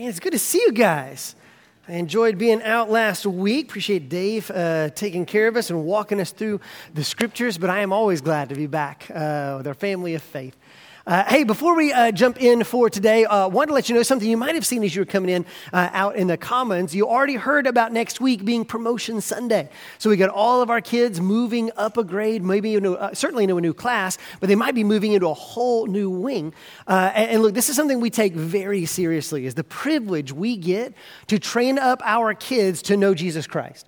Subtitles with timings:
[0.00, 1.34] It's good to see you guys.
[1.88, 3.68] I enjoyed being out last week.
[3.68, 6.60] Appreciate Dave uh, taking care of us and walking us through
[6.94, 10.22] the scriptures, but I am always glad to be back uh, with our family of
[10.22, 10.56] faith.
[11.08, 13.94] Uh, hey, before we uh, jump in for today, I uh, wanted to let you
[13.94, 16.36] know something you might have seen as you were coming in uh, out in the
[16.36, 16.94] Commons.
[16.94, 19.70] You already heard about next week being Promotion Sunday.
[19.96, 23.44] So we got all of our kids moving up a grade, maybe into, uh, certainly
[23.44, 26.52] into a new class, but they might be moving into a whole new wing.
[26.86, 30.58] Uh, and, and look, this is something we take very seriously, is the privilege we
[30.58, 30.92] get
[31.28, 33.86] to train up our kids to know Jesus Christ.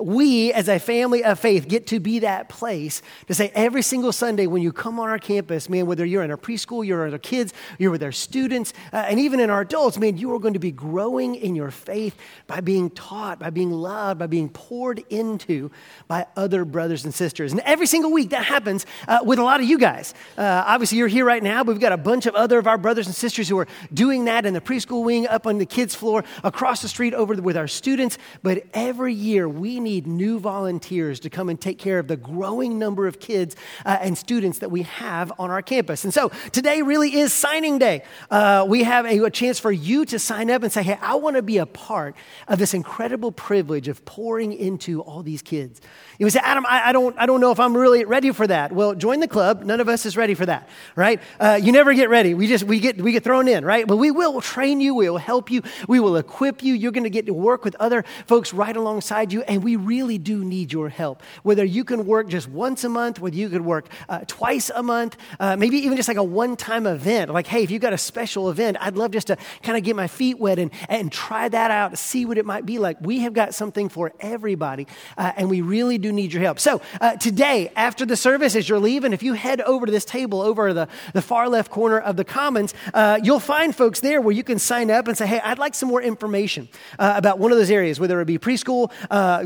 [0.00, 4.12] We, as a family of faith, get to be that place to say every single
[4.12, 7.12] Sunday when you come on our campus, man, whether you're in our preschool, you're with
[7.12, 10.38] our kids, you're with our students, uh, and even in our adults, man, you are
[10.38, 12.16] going to be growing in your faith
[12.46, 15.70] by being taught, by being loved, by being poured into
[16.08, 17.52] by other brothers and sisters.
[17.52, 20.14] And every single week that happens uh, with a lot of you guys.
[20.36, 22.78] Uh, obviously, you're here right now, but we've got a bunch of other of our
[22.78, 25.94] brothers and sisters who are doing that in the preschool wing, up on the kids'
[25.94, 28.18] floor, across the street over with our students.
[28.42, 32.78] But every year, we need new volunteers to come and take care of the growing
[32.78, 36.04] number of kids uh, and students that we have on our campus.
[36.04, 38.04] And so today really is signing day.
[38.30, 41.14] Uh, we have a, a chance for you to sign up and say, hey, I
[41.16, 42.14] want to be a part
[42.48, 45.80] of this incredible privilege of pouring into all these kids.
[46.18, 48.46] You would say, Adam, I, I, don't, I don't know if I'm really ready for
[48.46, 48.70] that.
[48.70, 49.64] Well, join the club.
[49.64, 51.20] None of us is ready for that, right?
[51.40, 52.34] Uh, you never get ready.
[52.34, 53.86] We just, we get, we get thrown in, right?
[53.86, 54.94] But we will train you.
[54.94, 55.62] We will help you.
[55.88, 56.74] We will equip you.
[56.74, 59.42] You're going to get to work with other folks right alongside you.
[59.42, 61.22] And we really do need your help.
[61.42, 64.82] Whether you can work just once a month, whether you could work uh, twice a
[64.82, 67.32] month, uh, maybe even just like a one time event.
[67.32, 69.96] Like, hey, if you've got a special event, I'd love just to kind of get
[69.96, 73.00] my feet wet and, and try that out, to see what it might be like.
[73.00, 74.86] We have got something for everybody.
[75.16, 76.60] Uh, and we really do need your help.
[76.60, 80.04] So, uh, today, after the service, as you're leaving, if you head over to this
[80.04, 84.20] table over the, the far left corner of the Commons, uh, you'll find folks there
[84.20, 86.68] where you can sign up and say, hey, I'd like some more information
[86.98, 88.92] uh, about one of those areas, whether it be preschool,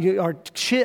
[0.08, 0.36] uh, our,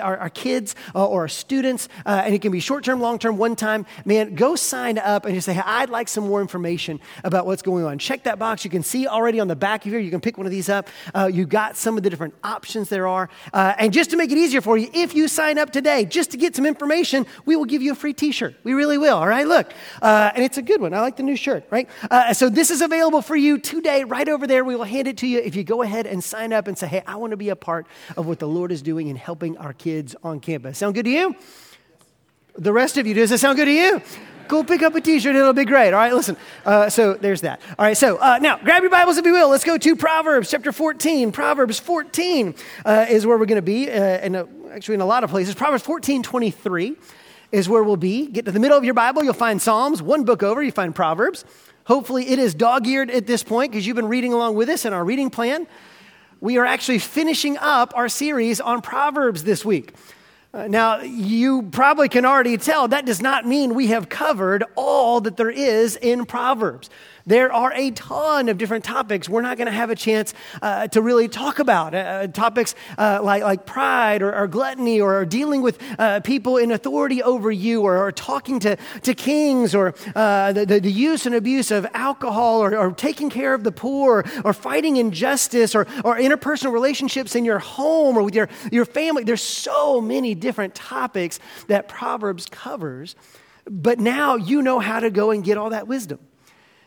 [0.02, 3.20] our, our, kids, uh, or our students, uh, and it can be short term, long
[3.20, 3.86] term, one time.
[4.06, 7.62] Man, go sign up and just say, hey, I'd like some more information about what's
[7.62, 8.00] going on.
[8.00, 8.64] Check that box.
[8.64, 10.70] You can see already on the back of here, you can pick one of these
[10.70, 10.90] up.
[11.31, 13.30] you got some of the different options there are.
[13.53, 16.38] and just to make it easier for you, if you sign up today, just to
[16.38, 18.56] get some information, we will give you a free t shirt.
[18.64, 19.47] We really will, all right?
[19.47, 19.74] Look.
[20.02, 20.94] Uh, and it's a good one.
[20.94, 21.90] I like the new shirt, right?
[22.09, 24.64] Uh, so this is available for you today, right over there.
[24.64, 26.88] We will hand it to you if you go ahead and sign up and say,
[26.88, 27.88] hey, I want to be a part
[28.18, 30.79] of what the Lord is doing in helping our kids on campus.
[30.79, 31.35] Sound good to you?
[32.57, 34.01] The rest of you, does that sound good to you?
[34.47, 35.94] Go pick up a t shirt, it'll be great.
[35.94, 36.35] All right, listen.
[36.66, 37.62] Uh, so there's that.
[37.78, 39.50] All right, so uh, now grab your Bibles if you will.
[39.50, 41.31] Let's go to Proverbs chapter 14.
[41.31, 44.35] Proverbs 14 uh, is where we're going to be, uh, and
[44.72, 45.53] actually in a lot of places.
[45.53, 46.97] Proverbs 14 23
[47.52, 48.25] is where we'll be.
[48.28, 50.02] Get to the middle of your Bible, you'll find Psalms.
[50.02, 51.46] One book over, you find Proverbs.
[51.85, 54.85] Hopefully, it is dog eared at this point because you've been reading along with us
[54.85, 55.68] in our reading plan.
[56.44, 59.94] We are actually finishing up our series on Proverbs this week.
[60.54, 65.22] Uh, now, you probably can already tell that does not mean we have covered all
[65.22, 66.90] that there is in Proverbs.
[67.25, 70.88] There are a ton of different topics we're not going to have a chance uh,
[70.89, 71.95] to really talk about.
[71.95, 76.72] Uh, topics uh, like, like pride or, or, gluttony or dealing with uh, people in
[76.72, 81.25] authority over you or, or talking to, to kings or uh, the, the, the, use
[81.25, 85.88] and abuse of alcohol or, or, taking care of the poor or fighting injustice or,
[86.03, 89.23] or interpersonal relationships in your home or with your, your family.
[89.23, 93.16] There's so many different topics that Proverbs covers.
[93.66, 96.19] But now you know how to go and get all that wisdom.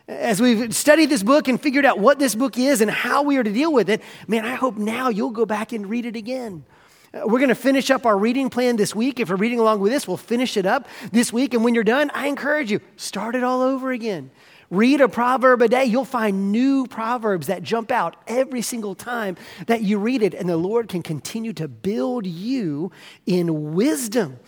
[0.08, 3.38] As we've studied this book and figured out what this book is and how we
[3.38, 6.14] are to deal with it, man, I hope now you'll go back and read it
[6.14, 6.64] again.
[7.12, 9.18] Uh, we're going to finish up our reading plan this week.
[9.18, 11.54] If you're reading along with this, we'll finish it up this week.
[11.54, 14.30] And when you're done, I encourage you, start it all over again.
[14.70, 15.86] Read a proverb a day.
[15.86, 20.34] You'll find new proverbs that jump out every single time that you read it.
[20.34, 22.92] And the Lord can continue to build you
[23.26, 24.38] in wisdom.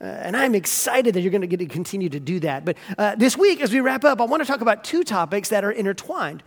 [0.00, 2.64] Uh, and I'm excited that you're going to get to continue to do that.
[2.64, 5.48] But uh, this week, as we wrap up, I want to talk about two topics
[5.48, 6.42] that are intertwined.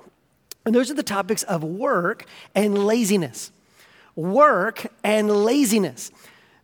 [0.65, 3.51] And those are the topics of work and laziness.
[4.15, 6.11] Work and laziness.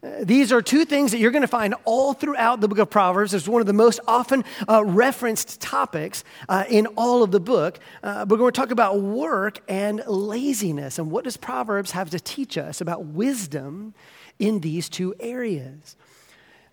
[0.04, 2.92] Uh, these are two things that you're going to find all throughout the book of
[2.92, 3.34] Proverbs.
[3.34, 7.80] It's one of the most often uh, referenced topics uh, in all of the book.
[8.04, 11.00] But we're going to talk about work and laziness.
[11.00, 13.96] And what does Proverbs have to teach us about wisdom
[14.38, 15.96] in these two areas?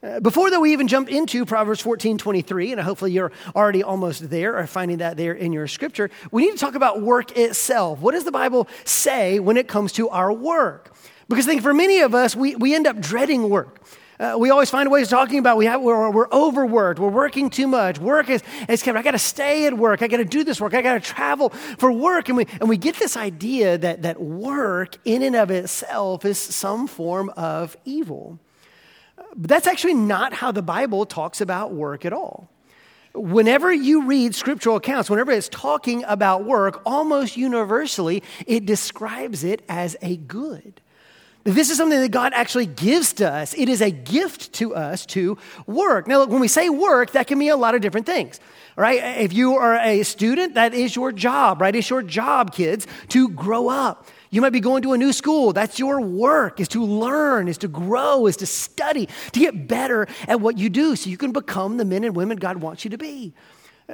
[0.02, 4.30] Uh, before that, we even jump into Proverbs 14 23, and hopefully you're already almost
[4.30, 8.00] there or finding that there in your scripture, we need to talk about work itself.
[8.00, 10.92] What does the Bible say when it comes to our work?
[11.28, 13.80] Because I think for many of us, we, we end up dreading work.
[14.18, 17.48] Uh, we always find ways of talking about we have, we're, we're overworked, we're working
[17.48, 17.98] too much.
[18.00, 20.74] Work is, is I got to stay at work, I got to do this work,
[20.74, 22.28] I got to travel for work.
[22.28, 26.38] And we, and we get this idea that, that work in and of itself is
[26.38, 28.40] some form of evil.
[29.34, 32.48] But that's actually not how the Bible talks about work at all.
[33.14, 39.62] Whenever you read scriptural accounts, whenever it's talking about work, almost universally, it describes it
[39.68, 40.80] as a good.
[41.44, 43.52] This is something that God actually gives to us.
[43.54, 45.36] It is a gift to us to
[45.66, 46.06] work.
[46.06, 48.38] Now, look, when we say work, that can mean a lot of different things,
[48.76, 49.18] right?
[49.20, 51.74] If you are a student, that is your job, right?
[51.74, 54.06] It's your job, kids, to grow up.
[54.32, 55.52] You might be going to a new school.
[55.52, 60.08] That's your work, is to learn, is to grow, is to study, to get better
[60.26, 62.90] at what you do so you can become the men and women God wants you
[62.90, 63.34] to be.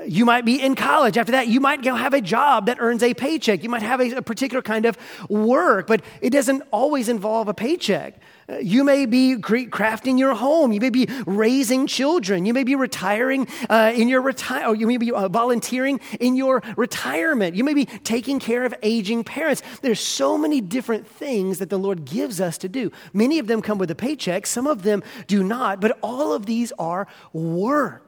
[0.07, 1.19] You might be in college.
[1.19, 3.65] After that, you might have a job that earns a paycheck.
[3.65, 4.97] You might have a, a particular kind of
[5.29, 8.21] work, but it doesn't always involve a paycheck.
[8.61, 10.73] You may be crafting your home.
[10.73, 12.47] You may be raising children.
[12.47, 14.75] You may be retiring uh, in your retire.
[14.75, 17.57] You may be uh, volunteering in your retirement.
[17.57, 19.63] You may be taking care of aging parents.
[19.83, 22.91] There's so many different things that the Lord gives us to do.
[23.13, 24.47] Many of them come with a paycheck.
[24.47, 25.81] Some of them do not.
[25.81, 28.08] But all of these are work.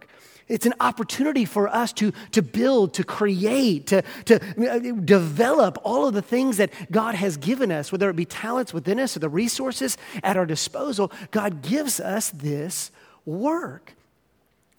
[0.51, 6.09] It's an opportunity for us to, to build, to create, to, to uh, develop all
[6.09, 9.21] of the things that God has given us, whether it be talents within us or
[9.21, 11.13] the resources at our disposal.
[11.31, 12.91] God gives us this
[13.25, 13.95] work.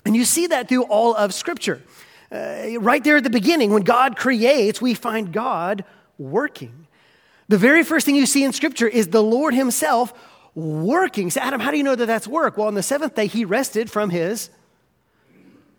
[0.06, 1.82] And you see that through all of Scripture.
[2.30, 5.86] Uh, right there at the beginning, when God creates, we find God
[6.18, 6.88] working.
[7.48, 10.14] The very first thing you see in Scripture is the Lord Himself
[10.54, 11.30] working.
[11.30, 12.58] So, Adam, how do you know that that's work?
[12.58, 14.50] Well, on the seventh day, He rested from His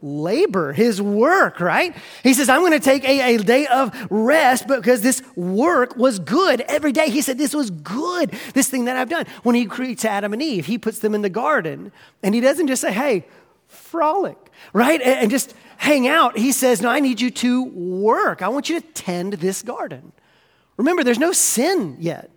[0.03, 1.97] labor, his work, right?
[2.23, 6.19] He says, I'm going to take a, a, day of rest because this work was
[6.19, 7.09] good every day.
[7.09, 9.27] He said, This was good, this thing that I've done.
[9.43, 12.67] When he creates Adam and Eve, he puts them in the garden and he doesn't
[12.67, 13.27] just say, Hey,
[13.69, 14.37] frolic,
[14.73, 15.01] right?
[15.01, 16.37] And, and just hang out.
[16.37, 18.43] He says, No, I need you to work.
[18.43, 20.13] I want you to tend this garden.
[20.77, 22.31] Remember, there's no sin yet.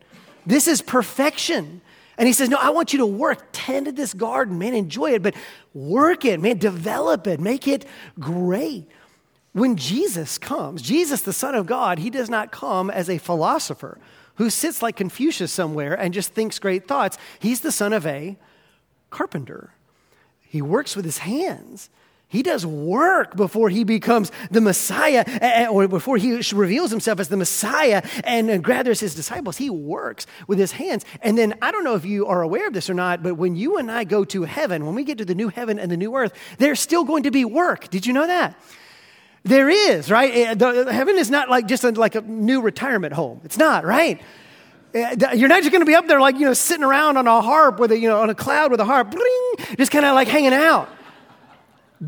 [0.46, 1.82] This is perfection.
[2.18, 5.12] And he says, No, I want you to work, tend to this garden, man, enjoy
[5.12, 5.36] it, but
[5.74, 7.86] work it, man, develop it, make it
[8.20, 8.88] great.
[9.54, 14.00] When Jesus comes, Jesus, the Son of God, he does not come as a philosopher
[14.36, 17.18] who sits like Confucius somewhere and just thinks great thoughts.
[17.40, 18.38] He's the son of a
[19.10, 19.74] carpenter.
[20.42, 21.90] He works with his hands.
[22.36, 27.38] He does work before he becomes the Messiah, or before he reveals himself as the
[27.38, 29.56] Messiah and gathers his disciples.
[29.56, 31.06] He works with his hands.
[31.22, 33.56] And then, I don't know if you are aware of this or not, but when
[33.56, 35.96] you and I go to heaven, when we get to the new heaven and the
[35.96, 37.90] new earth, there's still going to be work.
[37.90, 38.60] Did you know that?
[39.44, 40.34] There is, right?
[40.36, 43.40] Eh, heaven is not like just like a new retirement home.
[43.46, 44.22] It's not, right?
[44.94, 47.28] Eh, you're not just going to be up there like, you know, sitting around on
[47.28, 50.04] a harp with a, you know, on a cloud with a harp, bling, just kind
[50.04, 50.90] of like hanging out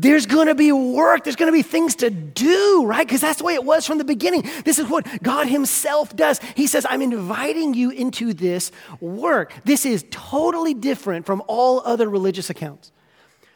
[0.00, 1.24] there's going to be work.
[1.24, 3.06] There's going to be things to do, right?
[3.06, 4.48] Because that's the way it was from the beginning.
[4.64, 6.40] This is what God Himself does.
[6.54, 9.52] He says, I'm inviting you into this work.
[9.64, 12.92] This is totally different from all other religious accounts.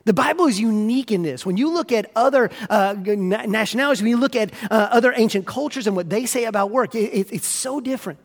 [0.05, 1.47] The Bible is unique in this.
[1.47, 5.87] When you look at other uh, nationalities, when you look at uh, other ancient cultures
[5.87, 8.19] and what they say about work, it, it, it's so different.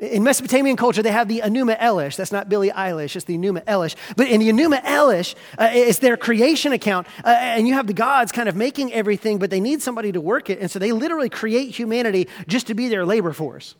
[0.00, 2.16] In Mesopotamian culture, they have the Enuma Elish.
[2.16, 3.94] That's not Billie Eilish, it's the Enuma Elish.
[4.16, 7.06] But in the Enuma Elish, uh, it's their creation account.
[7.24, 10.20] Uh, and you have the gods kind of making everything, but they need somebody to
[10.20, 10.58] work it.
[10.58, 13.76] And so they literally create humanity just to be their labor force.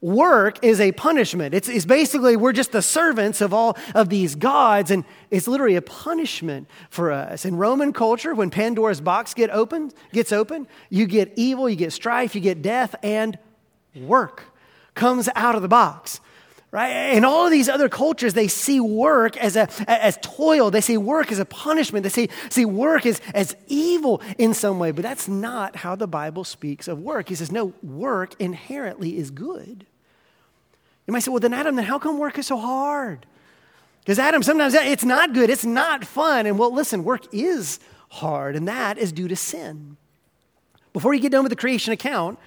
[0.00, 1.54] Work is a punishment.
[1.54, 5.76] It's, it's basically, we're just the servants of all of these gods, and it's literally
[5.76, 7.44] a punishment for us.
[7.44, 11.92] In Roman culture, when Pandora's box get opened, gets open, you get evil, you get
[11.92, 13.38] strife, you get death, and
[13.94, 14.55] work
[14.96, 16.20] comes out of the box.
[16.72, 17.14] Right?
[17.14, 20.70] In all of these other cultures, they see work as, a, as toil.
[20.70, 22.02] They see work as a punishment.
[22.02, 24.90] They see, see work as, as evil in some way.
[24.90, 27.28] But that's not how the Bible speaks of work.
[27.28, 29.86] He says, no, work inherently is good.
[31.06, 33.24] You might say, well, then, Adam, then how come work is so hard?
[34.00, 36.46] Because, Adam, sometimes it's not good, it's not fun.
[36.46, 39.96] And well, listen, work is hard, and that is due to sin.
[40.92, 42.38] Before you get done with the creation account,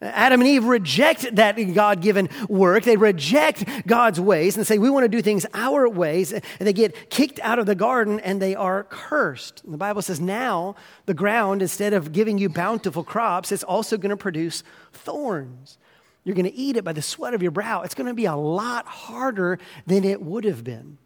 [0.00, 2.84] Adam and Eve reject that God given work.
[2.84, 6.32] They reject God's ways and say, We want to do things our ways.
[6.32, 9.62] And they get kicked out of the garden and they are cursed.
[9.64, 13.96] And the Bible says, Now the ground, instead of giving you bountiful crops, it's also
[13.96, 15.78] going to produce thorns.
[16.24, 17.82] You're going to eat it by the sweat of your brow.
[17.82, 20.98] It's going to be a lot harder than it would have been.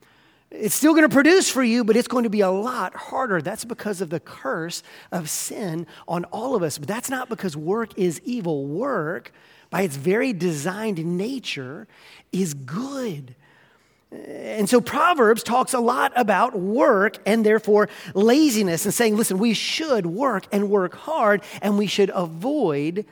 [0.50, 3.42] It's still going to produce for you, but it's going to be a lot harder.
[3.42, 6.78] That's because of the curse of sin on all of us.
[6.78, 8.66] But that's not because work is evil.
[8.66, 9.32] Work,
[9.68, 11.86] by its very designed nature,
[12.32, 13.34] is good.
[14.10, 19.52] And so Proverbs talks a lot about work and therefore laziness and saying, listen, we
[19.52, 23.04] should work and work hard and we should avoid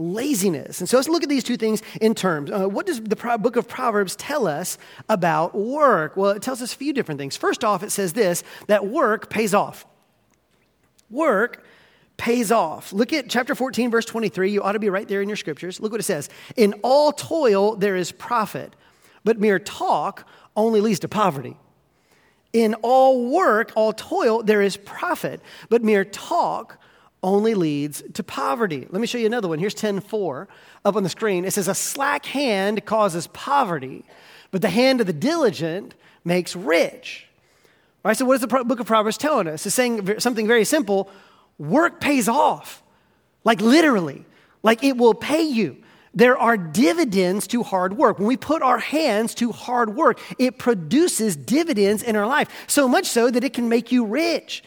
[0.00, 0.80] laziness.
[0.80, 2.50] And so let's look at these two things in terms.
[2.50, 4.78] Uh, what does the book of Proverbs tell us
[5.08, 6.16] about work?
[6.16, 7.36] Well, it tells us a few different things.
[7.36, 9.86] First off, it says this that work pays off.
[11.10, 11.64] Work
[12.16, 12.92] pays off.
[12.92, 14.50] Look at chapter 14, verse 23.
[14.50, 15.80] You ought to be right there in your scriptures.
[15.80, 18.74] Look what it says In all toil, there is profit,
[19.24, 21.56] but mere talk only leads to poverty.
[22.52, 26.78] In all work, all toil, there is profit, but mere talk
[27.22, 28.86] only leads to poverty.
[28.90, 29.58] Let me show you another one.
[29.58, 30.48] Here's 10:4
[30.84, 31.44] up on the screen.
[31.44, 34.04] It says a slack hand causes poverty,
[34.50, 37.26] but the hand of the diligent makes rich.
[38.04, 39.66] All right, so what is the book of Proverbs telling us?
[39.66, 41.10] It's saying something very simple.
[41.58, 42.82] Work pays off.
[43.44, 44.24] Like literally.
[44.62, 45.76] Like it will pay you.
[46.14, 48.18] There are dividends to hard work.
[48.18, 52.48] When we put our hands to hard work, it produces dividends in our life.
[52.66, 54.64] So much so that it can make you rich.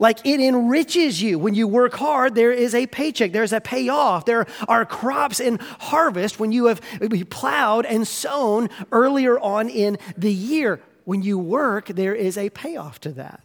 [0.00, 1.38] Like it enriches you.
[1.38, 4.24] When you work hard, there is a paycheck, there's a payoff.
[4.24, 6.80] There are crops in harvest when you have
[7.28, 10.80] plowed and sown earlier on in the year.
[11.04, 13.42] When you work, there is a payoff to that.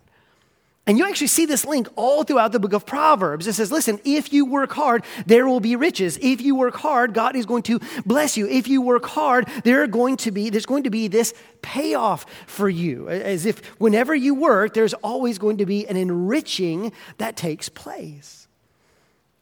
[0.88, 3.48] And you actually see this link all throughout the book of Proverbs.
[3.48, 6.20] It says, listen, if you work hard, there will be riches.
[6.22, 8.48] If you work hard, God is going to bless you.
[8.48, 12.27] If you work hard, there are going to be, there's going to be this payoff
[12.46, 13.10] for you.
[13.10, 18.48] As if whenever you work, there's always going to be an enriching that takes place.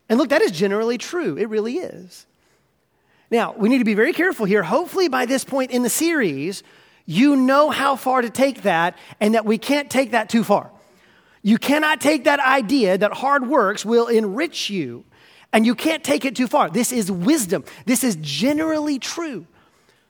[0.07, 1.37] And look, that is generally true.
[1.37, 2.25] It really is.
[3.29, 4.63] Now, we need to be very careful here.
[4.63, 6.63] Hopefully, by this point in the series,
[7.05, 10.69] you know how far to take that and that we can't take that too far.
[11.43, 15.03] You cannot take that idea that hard works will enrich you,
[15.51, 16.69] and you can't take it too far.
[16.69, 17.65] This is wisdom.
[17.85, 19.45] This is generally true.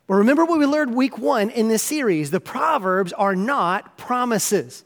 [0.07, 4.83] But remember what we learned week one in this series the Proverbs are not promises.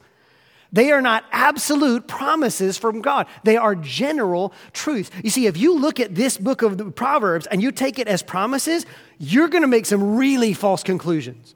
[0.71, 3.27] They are not absolute promises from God.
[3.43, 5.09] They are general truths.
[5.23, 8.07] You see, if you look at this book of the Proverbs and you take it
[8.07, 8.85] as promises,
[9.17, 11.55] you're going to make some really false conclusions.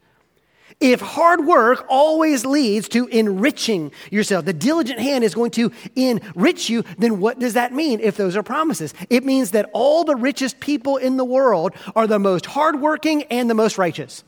[0.82, 6.72] If hard work always leads to enriching yourself, the diligent hand is going to enrich
[6.72, 8.96] you, then what does that mean if those are promises?
[9.08, 13.48] It means that all the richest people in the world are the most hardworking and
[13.48, 14.24] the most righteous.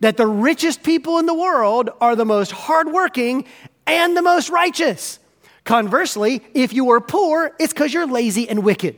[0.00, 3.44] That the richest people in the world are the most hardworking
[3.86, 5.18] and the most righteous.
[5.64, 8.96] Conversely, if you are poor, it's because you're lazy and wicked.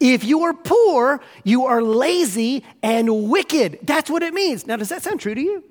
[0.00, 3.80] If you are poor, you are lazy and wicked.
[3.82, 4.66] That's what it means.
[4.66, 5.62] Now, does that sound true to you?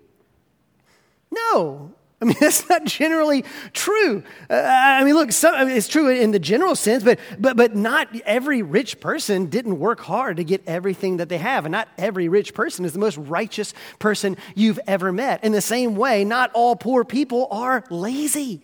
[1.32, 1.94] No.
[2.22, 3.44] I mean, that's not generally
[3.74, 4.24] true.
[4.50, 7.58] Uh, I mean, look, some, I mean, it's true in the general sense, but, but,
[7.58, 11.66] but not every rich person didn't work hard to get everything that they have.
[11.66, 15.44] And not every rich person is the most righteous person you've ever met.
[15.44, 18.62] In the same way, not all poor people are lazy.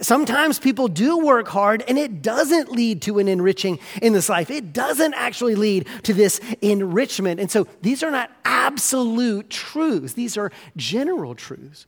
[0.00, 4.50] Sometimes people do work hard and it doesn't lead to an enriching in this life.
[4.50, 7.40] It doesn't actually lead to this enrichment.
[7.40, 11.86] And so these are not absolute truths, these are general truths.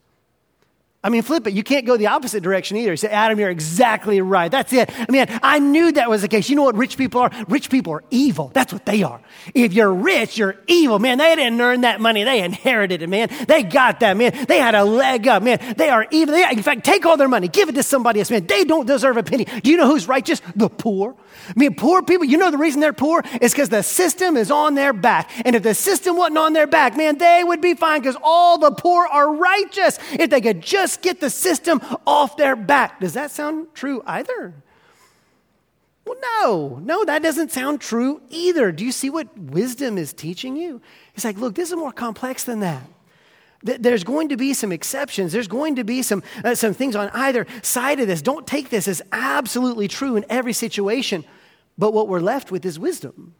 [1.04, 1.52] I mean, flip it.
[1.52, 2.92] You can't go the opposite direction either.
[2.92, 4.50] You say, Adam, you're exactly right.
[4.50, 4.90] That's it.
[4.98, 6.48] I mean, I knew that was the case.
[6.48, 7.30] You know what rich people are?
[7.46, 8.50] Rich people are evil.
[8.54, 9.20] That's what they are.
[9.54, 10.98] If you're rich, you're evil.
[10.98, 12.24] Man, they didn't earn that money.
[12.24, 13.28] They inherited it, man.
[13.46, 14.46] They got that, man.
[14.48, 15.74] They had a leg up, man.
[15.76, 16.34] They are evil.
[16.34, 18.46] They, in fact, take all their money, give it to somebody else, man.
[18.46, 19.44] They don't deserve a penny.
[19.44, 20.40] Do you know who's righteous?
[20.56, 21.14] The poor.
[21.48, 24.50] I mean, poor people, you know the reason they're poor is because the system is
[24.50, 25.30] on their back.
[25.44, 28.56] And if the system wasn't on their back, man, they would be fine because all
[28.56, 29.98] the poor are righteous.
[30.12, 33.00] If they could just get the system off their back.
[33.00, 34.54] Does that sound true either?
[36.04, 38.72] Well, no, no, that doesn't sound true either.
[38.72, 40.82] Do you see what wisdom is teaching you?
[41.14, 42.82] It's like, look, this is more complex than that
[43.64, 45.32] there's going to be some exceptions.
[45.32, 48.20] There's going to be some, uh, some things on either side of this.
[48.20, 51.24] Don't take this as absolutely true in every situation.
[51.78, 53.34] But what we're left with is wisdom.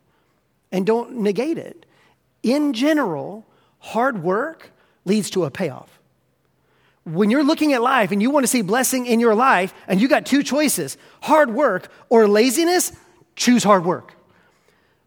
[0.72, 1.84] And don't negate it.
[2.42, 3.46] In general,
[3.78, 4.70] hard work
[5.04, 6.00] leads to a payoff.
[7.04, 10.00] When you're looking at life and you want to see blessing in your life, and
[10.00, 12.92] you got two choices hard work or laziness,
[13.36, 14.14] choose hard work.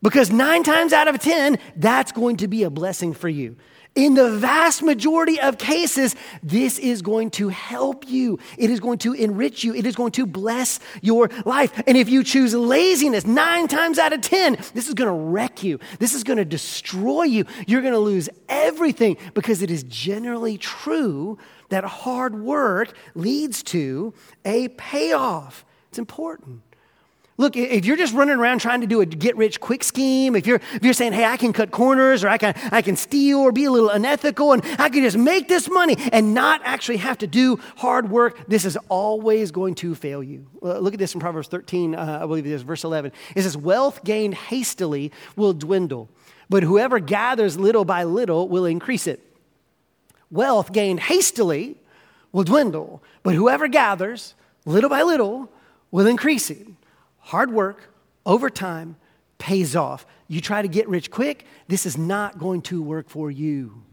[0.02, 3.56] Because nine times out of 10, that's going to be a blessing for you.
[3.96, 8.38] In the vast majority of cases, this is going to help you.
[8.56, 9.74] It is going to enrich you.
[9.74, 11.82] It is going to bless your life.
[11.88, 15.64] And if you choose laziness, nine times out of 10, this is going to wreck
[15.64, 15.80] you.
[15.98, 17.46] This is going to destroy you.
[17.66, 21.40] You're going to lose everything because it is generally true
[21.70, 24.14] that hard work leads to
[24.46, 25.66] a payoff.
[25.90, 26.62] It's important.
[27.40, 30.48] Look, if you're just running around trying to do a get rich quick scheme, if
[30.48, 33.40] you're, if you're saying, hey, I can cut corners or I can, I can steal
[33.40, 36.98] or be a little unethical and I can just make this money and not actually
[36.98, 40.48] have to do hard work, this is always going to fail you.
[40.64, 43.12] look at this in Proverbs 13, uh, I believe it is, verse 11.
[43.36, 46.10] It says, Wealth gained hastily will dwindle,
[46.50, 49.27] but whoever gathers little by little will increase it.
[50.30, 51.78] Wealth gained hastily
[52.32, 55.52] will dwindle, but whoever gathers little by little
[55.92, 56.68] will increase it.
[57.20, 57.94] Hard work
[58.26, 58.98] over time
[59.38, 60.06] pays off.
[60.28, 63.84] You try to get rich quick, this is not going to work for you.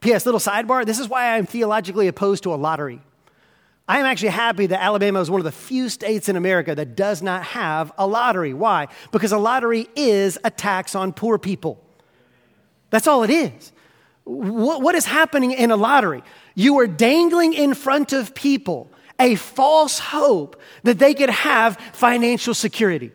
[0.00, 0.26] P.S.
[0.26, 3.00] Little sidebar this is why I'm theologically opposed to a lottery.
[3.86, 6.96] I am actually happy that Alabama is one of the few states in America that
[6.96, 8.54] does not have a lottery.
[8.54, 8.88] Why?
[9.12, 11.82] Because a lottery is a tax on poor people.
[12.88, 13.72] That's all it is.
[14.24, 16.22] What is happening in a lottery?
[16.54, 18.90] You are dangling in front of people
[19.20, 23.12] a false hope that they could have financial security.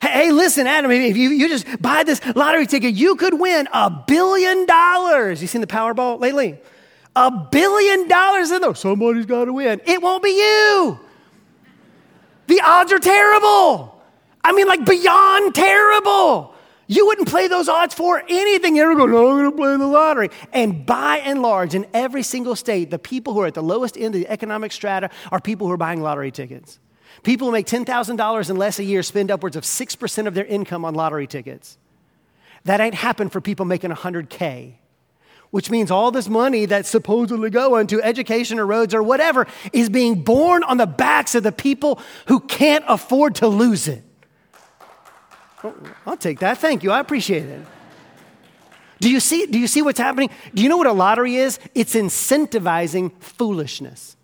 [0.00, 3.90] Hey, listen, Adam, if you, you just buy this lottery ticket, you could win a
[4.06, 5.40] billion dollars.
[5.40, 6.58] You seen the Powerball lately?
[7.16, 8.74] A billion dollars in there.
[8.74, 9.80] Somebody's got to win.
[9.86, 11.00] It won't be you.
[12.48, 14.02] The odds are terrible.
[14.42, 16.53] I mean, like beyond terrible.
[16.86, 18.76] You wouldn't play those odds for anything.
[18.76, 20.30] You're going, no, oh, I'm going to play the lottery.
[20.52, 23.96] And by and large, in every single state, the people who are at the lowest
[23.96, 26.78] end of the economic strata are people who are buying lottery tickets.
[27.22, 30.84] People who make $10,000 and less a year spend upwards of 6% of their income
[30.84, 31.78] on lottery tickets.
[32.64, 34.74] That ain't happened for people making 100K,
[35.50, 39.88] which means all this money that's supposedly going to education or roads or whatever is
[39.88, 44.02] being borne on the backs of the people who can't afford to lose it.
[45.64, 45.74] Oh,
[46.06, 46.58] I'll take that.
[46.58, 46.92] Thank you.
[46.92, 47.66] I appreciate it.
[49.00, 50.30] Do you see, do you see what's happening?
[50.54, 51.58] Do you know what a lottery is?
[51.74, 54.16] It's incentivizing foolishness.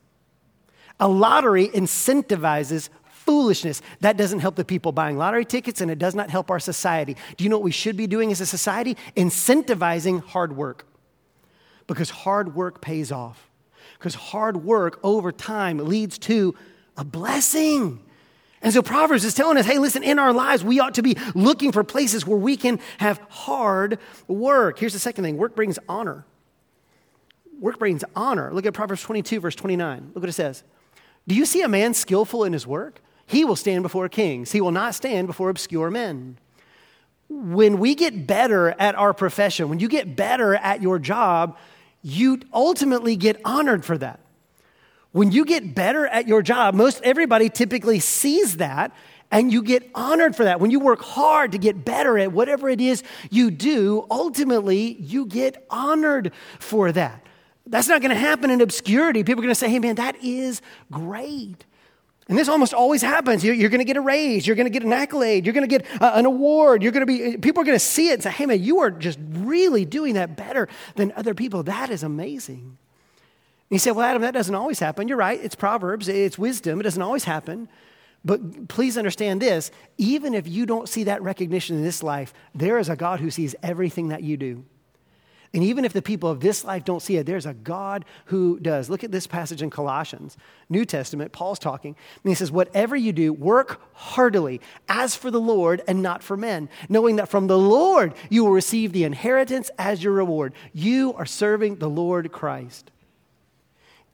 [1.01, 3.83] A lottery incentivizes foolishness.
[4.01, 7.17] That doesn't help the people buying lottery tickets and it does not help our society.
[7.37, 8.97] Do you know what we should be doing as a society?
[9.17, 10.87] Incentivizing hard work.
[11.87, 13.51] Because hard work pays off.
[13.99, 16.55] Because hard work over time leads to
[16.97, 18.01] a blessing.
[18.63, 21.17] And so Proverbs is telling us hey, listen, in our lives, we ought to be
[21.35, 23.99] looking for places where we can have hard
[24.29, 24.79] work.
[24.79, 26.25] Here's the second thing work brings honor.
[27.59, 28.53] Work brings honor.
[28.53, 30.13] Look at Proverbs 22, verse 29.
[30.15, 30.63] Look what it says.
[31.29, 33.01] Do you see a man skillful in his work?
[33.27, 36.39] He will stand before kings, he will not stand before obscure men.
[37.29, 41.57] When we get better at our profession, when you get better at your job,
[42.03, 44.19] you ultimately get honored for that.
[45.13, 48.93] When you get better at your job, most everybody typically sees that
[49.31, 50.61] and you get honored for that.
[50.61, 55.27] When you work hard to get better at whatever it is you do, ultimately you
[55.27, 57.25] get honored for that.
[57.67, 59.23] That's not going to happen in obscurity.
[59.23, 61.65] People are going to say, hey, man, that is great.
[62.29, 63.45] And this almost always happens.
[63.45, 64.47] You're, going to get a raise.
[64.47, 65.45] You're going to get an accolade.
[65.45, 66.83] You're going to get an award.
[66.83, 68.81] You're going to be, people are going to see it and say, hey, man, you
[68.81, 71.65] are just really doing that better than other people.
[71.65, 72.79] That is amazing.
[73.71, 75.07] You say, well, Adam, that doesn't always happen.
[75.07, 75.41] You're right.
[75.43, 76.81] It's Proverbs, it's wisdom.
[76.81, 77.69] It doesn't always happen.
[78.25, 82.79] But please understand this even if you don't see that recognition in this life, there
[82.79, 84.65] is a God who sees everything that you do.
[85.53, 88.61] And even if the people of this life don't see it, there's a God who
[88.61, 88.89] does.
[88.89, 90.37] Look at this passage in Colossians,
[90.69, 91.33] New Testament.
[91.33, 96.03] Paul's talking, and he says, Whatever you do, work heartily, as for the Lord and
[96.03, 100.13] not for men, knowing that from the Lord you will receive the inheritance as your
[100.13, 100.53] reward.
[100.73, 102.93] You are serving the Lord Christ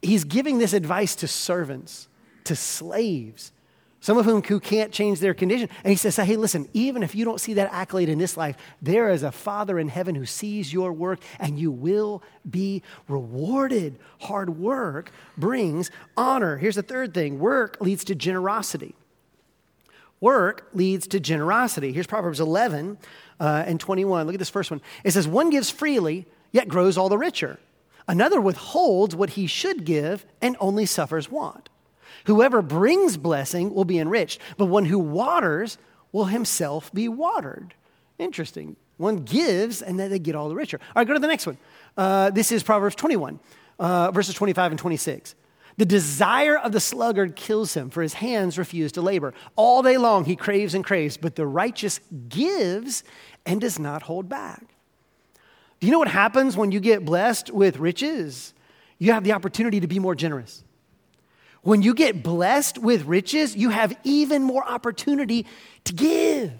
[0.01, 2.07] he's giving this advice to servants,
[2.45, 3.51] to slaves,
[3.99, 5.69] some of whom who can't change their condition.
[5.83, 8.55] And he says, hey, listen, even if you don't see that accolade in this life,
[8.81, 13.97] there is a Father in heaven who sees your work and you will be rewarded.
[14.21, 16.57] Hard work brings honor.
[16.57, 18.95] Here's the third thing work leads to generosity.
[20.19, 21.93] Work leads to generosity.
[21.93, 22.97] Here's Proverbs 11
[23.39, 24.25] uh, and 21.
[24.25, 24.81] Look at this first one.
[25.03, 27.59] It says, One gives freely, yet grows all the richer.
[28.07, 31.69] Another withholds what he should give and only suffers want.
[32.25, 35.77] Whoever brings blessing will be enriched, but one who waters
[36.11, 37.73] will himself be watered.
[38.17, 38.75] Interesting.
[38.97, 40.79] One gives and then they get all the richer.
[40.81, 41.57] All right, go to the next one.
[41.95, 43.39] Uh, this is Proverbs 21,
[43.79, 45.35] uh, verses 25 and 26.
[45.77, 49.33] The desire of the sluggard kills him, for his hands refuse to labor.
[49.55, 53.03] All day long he craves and craves, but the righteous gives
[53.45, 54.76] and does not hold back.
[55.79, 58.53] Do you know what happens when you get blessed with riches?
[58.97, 60.63] You have the opportunity to be more generous.
[61.61, 65.45] When you get blessed with riches, you have even more opportunity
[65.83, 66.53] to give.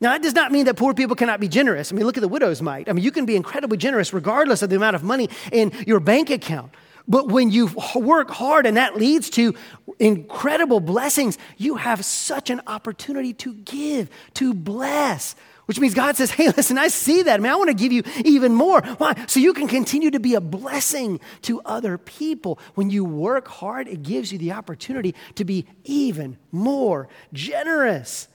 [0.00, 1.92] Now, that does not mean that poor people cannot be generous.
[1.92, 2.88] I mean, look at the widow's mite.
[2.88, 6.00] I mean, you can be incredibly generous regardless of the amount of money in your
[6.00, 6.72] bank account.
[7.06, 9.54] But when you work hard and that leads to
[9.98, 15.36] incredible blessings, you have such an opportunity to give, to bless.
[15.66, 17.40] Which means God says, hey, listen, I see that.
[17.40, 18.82] Man, I want to give you even more.
[18.82, 19.24] Why?
[19.26, 22.58] So you can continue to be a blessing to other people.
[22.74, 28.28] When you work hard, it gives you the opportunity to be even more generous.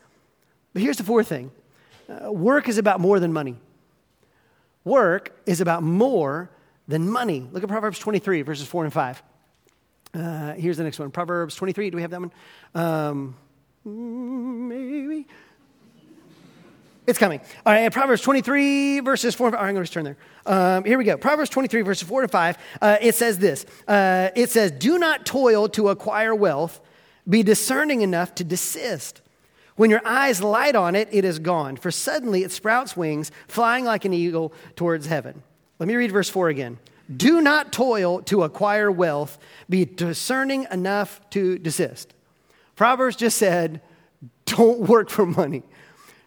[0.73, 1.51] But here's the fourth thing
[2.09, 3.55] uh, work is about more than money.
[4.83, 6.49] Work is about more
[6.87, 7.47] than money.
[7.51, 9.23] Look at Proverbs 23, verses 4 and 5.
[10.11, 11.91] Uh, here's the next one Proverbs 23.
[11.91, 12.31] Do we have that one?
[12.73, 13.35] Um,
[13.85, 15.27] maybe.
[17.09, 17.41] It's coming.
[17.65, 19.59] All right, Proverbs 23, verses 4 and 5.
[19.59, 20.17] All right, I'm going to turn there.
[20.45, 21.17] Um, here we go.
[21.17, 22.57] Proverbs 23, verses 4 to 5.
[22.79, 26.79] Uh, it says this uh, It says, Do not toil to acquire wealth,
[27.27, 29.21] be discerning enough to desist.
[29.75, 33.85] When your eyes light on it, it is gone, for suddenly it sprouts wings, flying
[33.85, 35.41] like an eagle towards heaven.
[35.79, 36.77] Let me read verse 4 again.
[37.17, 42.13] Do not toil to acquire wealth, be discerning enough to desist.
[42.75, 43.81] Proverbs just said,
[44.45, 45.63] don't work for money.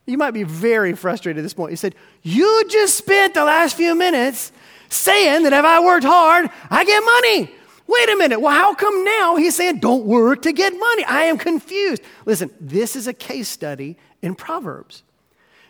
[0.06, 1.70] You might be very frustrated at this point.
[1.70, 4.52] He said, You just spent the last few minutes
[4.88, 7.54] saying that if I worked hard, I get money.
[7.86, 8.40] Wait a minute.
[8.40, 11.04] Well, how come now he's saying don't work to get money?
[11.04, 12.02] I am confused.
[12.24, 15.02] Listen, this is a case study in Proverbs.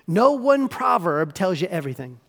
[0.07, 2.21] No one proverb tells you everything.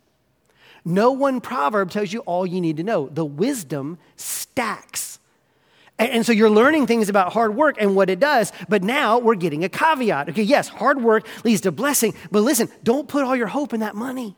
[0.85, 3.07] No one proverb tells you all you need to know.
[3.09, 5.12] The wisdom stacks.
[6.09, 9.35] And, so you're learning things about hard work and what it does, but now we're
[9.35, 10.29] getting a caveat.
[10.29, 13.81] Okay, yes, hard work leads to blessing, but listen, don't put all your hope in
[13.81, 14.35] that money.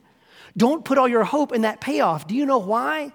[0.58, 2.28] Don't put all your hope in that payoff.
[2.28, 3.12] Do you know why?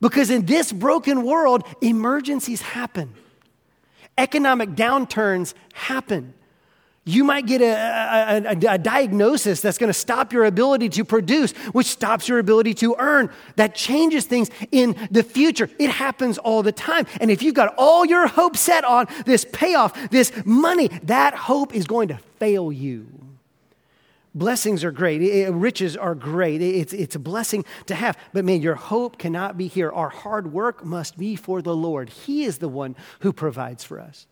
[0.00, 3.14] Because in this broken world, emergencies happen,
[4.18, 6.34] economic downturns happen.
[7.06, 11.04] You might get a, a, a, a diagnosis that's going to stop your ability to
[11.04, 13.28] produce, which stops your ability to earn.
[13.56, 15.68] That changes things in the future.
[15.78, 17.06] It happens all the time.
[17.20, 21.74] And if you've got all your hope set on this payoff, this money, that hope
[21.74, 23.06] is going to fail you.
[24.34, 25.22] Blessings are great.
[25.22, 26.62] It, riches are great.
[26.62, 28.18] It's, it's a blessing to have.
[28.32, 29.92] But man, your hope cannot be here.
[29.92, 32.08] Our hard work must be for the Lord.
[32.08, 34.26] He is the one who provides for us.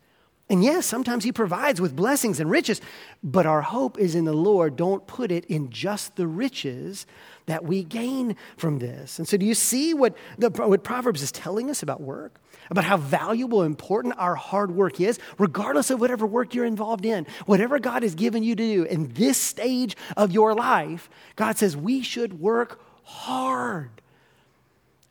[0.53, 2.83] And yes, sometimes He provides with blessings and riches,
[3.23, 4.77] but our hope is in the Lord.
[4.77, 7.07] Don't put it in just the riches
[7.47, 9.19] that we gain from this.
[9.19, 12.39] And so, do you see what, the, what Proverbs is telling us about work?
[12.69, 17.07] About how valuable and important our hard work is, regardless of whatever work you're involved
[17.07, 21.57] in, whatever God has given you to do in this stage of your life, God
[21.57, 24.02] says we should work hard.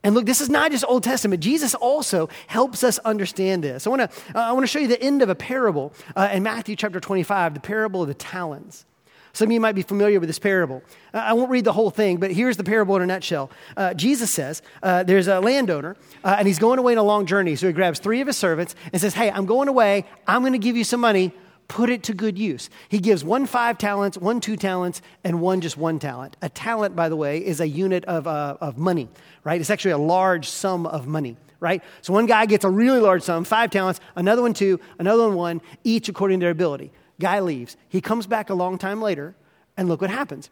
[0.04, 1.44] And look, this is not just Old Testament.
[1.44, 3.86] Jesus also helps us understand this.
[3.86, 6.30] I want to uh, I want to show you the end of a parable uh,
[6.34, 8.86] in Matthew chapter 25, the parable of the talents.
[9.34, 10.84] Some of you might be familiar with this parable.
[11.14, 13.50] Uh, I won't read the whole thing, but here's the parable in a nutshell.
[13.78, 17.56] Uh, Jesus says there's a landowner, and he's going away on a long journey.
[17.56, 20.06] So he grabs three of his servants and says, Hey, I'm going away.
[20.28, 21.32] I'm going to give you some money
[21.72, 22.70] put it to good use.
[22.90, 26.36] He gives one five talents, one two talents, and one just one talent.
[26.42, 29.08] A talent, by the way, is a unit of, uh, of money,
[29.46, 29.60] right?
[29.60, 31.82] It's actually a large sum of money, right?
[32.02, 35.36] So one guy gets a really large sum, five talents, another one two, another one
[35.36, 36.92] one, each according to their ability.
[37.22, 37.78] Guy leaves.
[37.88, 39.34] He comes back a long time later,
[39.78, 40.50] and look what happens.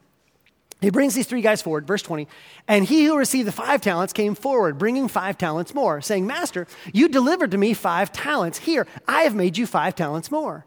[0.79, 2.29] He brings these three guys forward, verse 20.
[2.65, 6.65] And he who received the five talents came forward, bringing five talents more, saying, Master,
[6.93, 8.60] you delivered to me five talents.
[8.60, 10.65] Here, I have made you five talents more.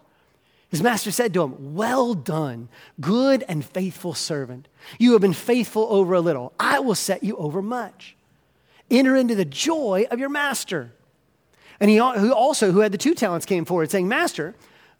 [0.73, 4.69] His master said to him, Well done, good and faithful servant.
[4.99, 6.55] You have been faithful over a little.
[6.59, 8.17] I will set you over much.
[8.91, 10.93] Enter into the joy of your master.
[11.79, 14.55] And he who also, who had the two talents, came forward, saying, Master,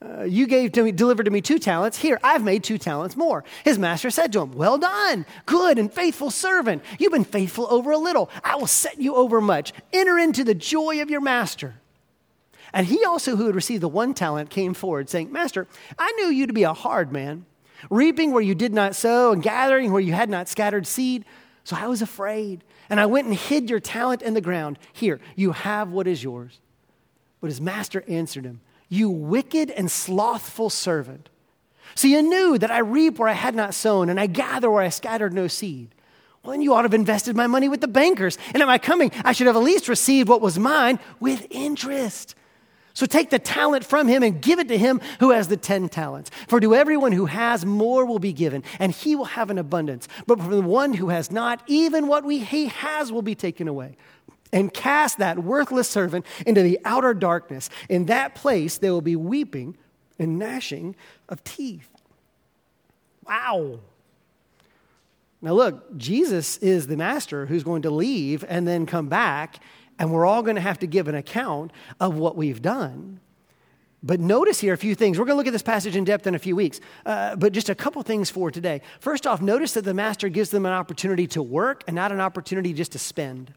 [0.05, 1.97] uh, you gave to me, delivered to me two talents.
[1.97, 3.43] Here, I've made two talents more.
[3.65, 6.83] His master said to him, Well done, good and faithful servant.
[6.99, 8.29] You've been faithful over a little.
[8.45, 9.73] I will set you over much.
[9.91, 11.77] Enter into the joy of your master.
[12.73, 16.29] And he also, who had received the one talent, came forward, saying, Master, I knew
[16.29, 17.45] you to be a hard man,
[17.91, 21.25] reaping where you did not sow, and gathering where you had not scattered seed.
[21.65, 24.79] So I was afraid, and I went and hid your talent in the ground.
[24.93, 26.61] Here, you have what is yours.
[27.41, 31.29] But his master answered him, You wicked and slothful servant.
[31.95, 34.83] So you knew that I reap where I had not sown, and I gather where
[34.83, 35.95] I scattered no seed.
[36.43, 38.39] Well, then you ought to have invested my money with the bankers.
[38.53, 42.35] And at my coming, I should have at least received what was mine with interest.
[42.95, 45.89] So take the talent from him and give it to him who has the 10
[45.89, 46.31] talents.
[46.49, 50.09] For to everyone who has, more will be given, and he will have an abundance.
[50.27, 53.69] But from the one who has not, even what we, he has will be taken
[53.69, 53.97] away.
[54.53, 57.71] And cast that worthless servant into the outer darkness.
[57.89, 59.77] In that place, there will be weeping
[60.19, 60.95] and gnashing
[61.29, 61.89] of teeth.
[63.27, 63.81] Wow.
[65.41, 69.61] Now, look, Jesus is the master who's going to leave and then come back
[70.03, 73.21] and we're all going to have to give an account of what we've done.
[74.03, 75.17] But notice here a few things.
[75.17, 77.53] We're going to look at this passage in depth in a few weeks, uh, but
[77.53, 78.83] just a couple things for today.
[78.99, 82.21] First off, notice that the master gives them an opportunity to work and not an
[82.21, 83.55] opportunity just to spend.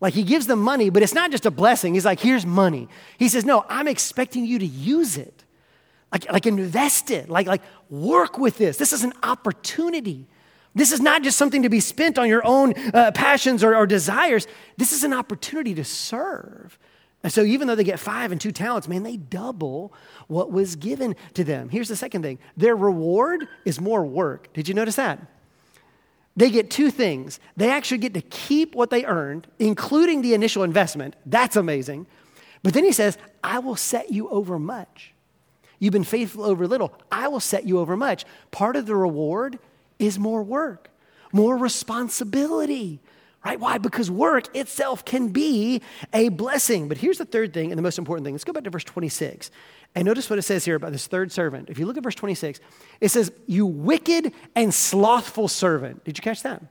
[0.00, 1.94] Like he gives them money, but it's not just a blessing.
[1.94, 2.88] He's like, here's money.
[3.18, 5.42] He says, no, I'm expecting you to use it.
[6.12, 7.28] Like, like invest it.
[7.28, 8.76] Like, like work with this.
[8.76, 10.28] This is an opportunity.
[10.78, 13.84] This is not just something to be spent on your own uh, passions or, or
[13.84, 14.46] desires.
[14.76, 16.78] This is an opportunity to serve.
[17.24, 19.92] And so, even though they get five and two talents, man, they double
[20.28, 21.68] what was given to them.
[21.68, 24.52] Here's the second thing their reward is more work.
[24.52, 25.20] Did you notice that?
[26.36, 27.40] They get two things.
[27.56, 31.16] They actually get to keep what they earned, including the initial investment.
[31.26, 32.06] That's amazing.
[32.62, 35.12] But then he says, I will set you over much.
[35.80, 36.92] You've been faithful over little.
[37.10, 38.24] I will set you over much.
[38.52, 39.58] Part of the reward
[39.98, 40.90] is more work,
[41.32, 43.00] more responsibility,
[43.44, 43.58] right?
[43.58, 43.78] Why?
[43.78, 45.82] Because work itself can be
[46.12, 46.88] a blessing.
[46.88, 48.34] But here's the third thing and the most important thing.
[48.34, 49.50] Let's go back to verse 26.
[49.94, 51.70] And notice what it says here about this third servant.
[51.70, 52.60] If you look at verse 26,
[53.00, 56.04] it says, You wicked and slothful servant.
[56.04, 56.62] Did you catch that?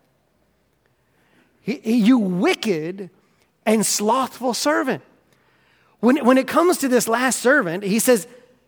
[1.66, 3.10] You wicked
[3.66, 5.04] and slothful servant.
[6.00, 8.28] When, when it comes to this last servant, he says,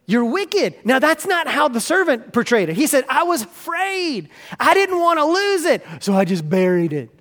[0.10, 0.74] you're wicked.
[0.84, 2.76] Now, that's not how the servant portrayed it.
[2.76, 4.30] He said, I was afraid.
[4.60, 7.12] I didn't want to lose it, so I just buried it.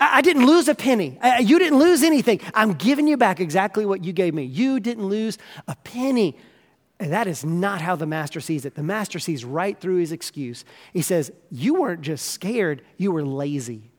[0.00, 1.18] I, didn't lose a penny.
[1.20, 2.40] I, you didn't lose anything.
[2.54, 4.44] I'm giving you back exactly what you gave me.
[4.44, 5.36] You didn't lose
[5.68, 6.38] a penny.
[6.98, 8.74] And that is not how the master sees it.
[8.74, 10.64] The master sees right through his excuse.
[10.94, 13.90] He says, You weren't just scared, you were lazy.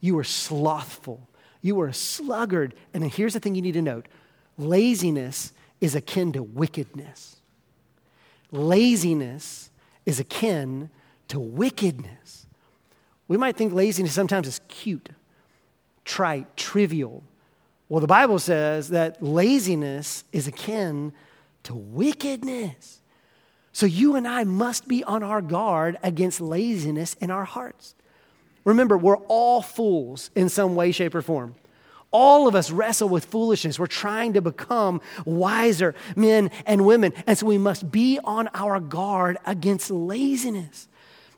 [0.00, 1.28] You were slothful.
[1.60, 2.74] You were a sluggard.
[2.94, 4.08] And here's the thing you need to note
[4.56, 5.52] laziness
[5.82, 7.37] is akin to wickedness.
[8.50, 9.70] Laziness
[10.06, 10.90] is akin
[11.28, 12.46] to wickedness.
[13.26, 15.10] We might think laziness sometimes is cute,
[16.04, 17.22] trite, trivial.
[17.88, 21.12] Well, the Bible says that laziness is akin
[21.64, 23.00] to wickedness.
[23.72, 27.94] So you and I must be on our guard against laziness in our hearts.
[28.64, 31.54] Remember, we're all fools in some way, shape, or form.
[32.10, 33.78] All of us wrestle with foolishness.
[33.78, 37.12] We're trying to become wiser men and women.
[37.26, 40.88] And so we must be on our guard against laziness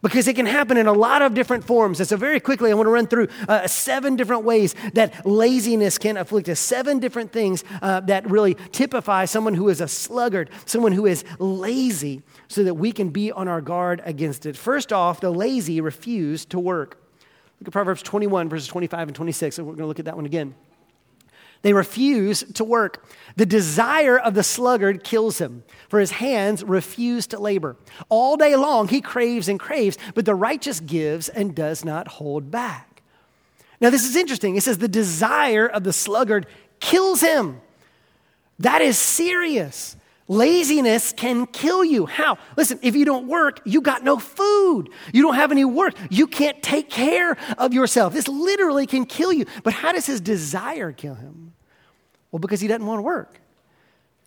[0.02, 2.00] because it can happen in a lot of different forms.
[2.00, 5.98] And so, very quickly, I want to run through uh, seven different ways that laziness
[5.98, 6.60] can afflict us.
[6.60, 11.24] Seven different things uh, that really typify someone who is a sluggard, someone who is
[11.38, 14.56] lazy, so that we can be on our guard against it.
[14.56, 16.99] First off, the lazy refuse to work.
[17.60, 19.58] Look at Proverbs 21, verses 25 and 26.
[19.58, 20.54] and we're going to look at that one again.
[21.62, 23.06] They refuse to work.
[23.36, 27.76] The desire of the sluggard kills him, for his hands refuse to labor.
[28.08, 32.50] All day long he craves and craves, but the righteous gives and does not hold
[32.50, 33.02] back.
[33.80, 34.56] Now, this is interesting.
[34.56, 36.46] It says the desire of the sluggard
[36.80, 37.60] kills him.
[38.58, 39.96] That is serious.
[40.30, 42.06] Laziness can kill you.
[42.06, 42.38] How?
[42.56, 44.88] Listen, if you don't work, you got no food.
[45.12, 45.94] You don't have any work.
[46.08, 48.12] You can't take care of yourself.
[48.12, 49.44] This literally can kill you.
[49.64, 51.54] But how does his desire kill him?
[52.30, 53.40] Well, because he doesn't want to work.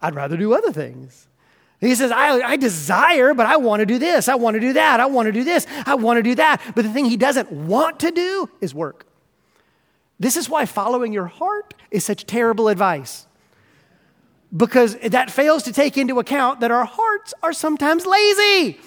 [0.02, 1.30] I'd rather do other things.
[1.80, 4.28] He says, I, I desire, but I want to do this.
[4.28, 5.00] I want to do that.
[5.00, 5.66] I want to do this.
[5.86, 6.62] I want to do that.
[6.76, 9.08] But the thing he doesn't want to do is work.
[10.20, 13.26] This is why following your heart is such terrible advice
[14.56, 18.80] because that fails to take into account that our hearts are sometimes lazy.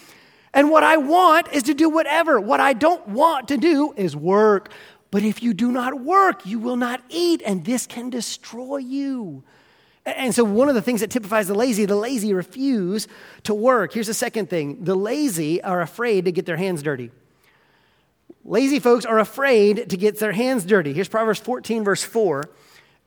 [0.54, 2.40] And what I want is to do whatever.
[2.40, 4.70] What I don't want to do is work.
[5.10, 9.44] But if you do not work, you will not eat, and this can destroy you.
[10.04, 13.08] And so, one of the things that typifies the lazy, the lazy refuse
[13.42, 13.92] to work.
[13.92, 17.10] Here's the second thing the lazy are afraid to get their hands dirty.
[18.44, 20.92] Lazy folks are afraid to get their hands dirty.
[20.92, 22.48] Here's Proverbs 14, verse 4.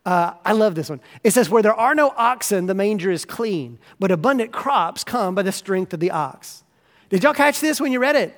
[0.10, 1.02] Uh, I love this one.
[1.24, 5.36] It says, Where there are no oxen, the manger is clean, but abundant crops come
[5.36, 6.64] by the strength of the ox.
[7.10, 8.36] Did y'all catch this when you read it?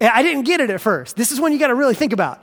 [0.00, 1.14] I didn't get it at first.
[1.16, 2.42] This is one you got to really think about.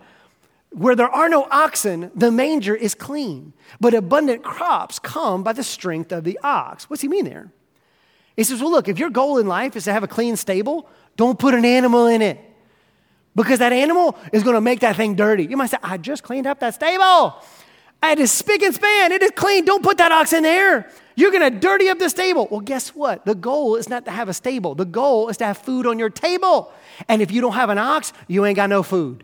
[0.70, 5.64] Where there are no oxen, the manger is clean, but abundant crops come by the
[5.64, 6.88] strength of the ox.
[6.92, 7.52] What's he mean there?
[8.36, 10.88] He says, Well, look, if your goal in life is to have a clean stable,
[11.18, 12.40] don't put an animal in it
[13.36, 15.44] because that animal is going to make that thing dirty.
[15.44, 17.42] You might say, I just cleaned up that stable.
[18.04, 19.12] It is spick and span.
[19.12, 19.66] It is clean.
[19.66, 20.90] Don't put that ox in there.
[21.16, 22.48] You're going to dirty up the stable.
[22.50, 23.26] Well, guess what?
[23.26, 24.76] The goal is not to have a stable.
[24.76, 26.74] The goal is to have food on your table.
[27.08, 29.24] And if you don't have an ox, you ain't got no food.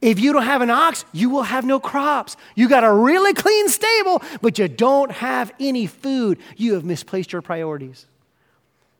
[0.00, 2.36] If you don't have an ox, you will have no crops.
[2.54, 6.38] You got a really clean stable, but you don't have any food.
[6.56, 8.06] You have misplaced your priorities.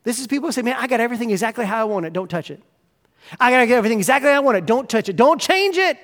[0.04, 2.12] This is people who say, Man, I got everything exactly how I want it.
[2.12, 2.62] Don't touch it.
[3.40, 4.66] I got to get everything exactly how I want it.
[4.66, 5.16] Don't touch it.
[5.16, 5.98] Don't change it.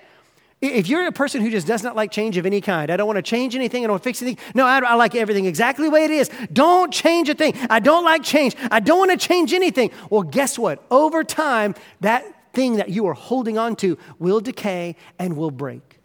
[0.62, 3.08] If you're a person who just does not like change of any kind, I don't
[3.08, 4.44] want to change anything, I don't want to fix anything.
[4.54, 6.30] No, I, I like everything exactly the way it is.
[6.52, 7.54] Don't change a thing.
[7.68, 8.54] I don't like change.
[8.70, 9.90] I don't want to change anything.
[10.08, 10.84] Well, guess what?
[10.88, 15.98] Over time, that thing that you are holding on to will decay and will break.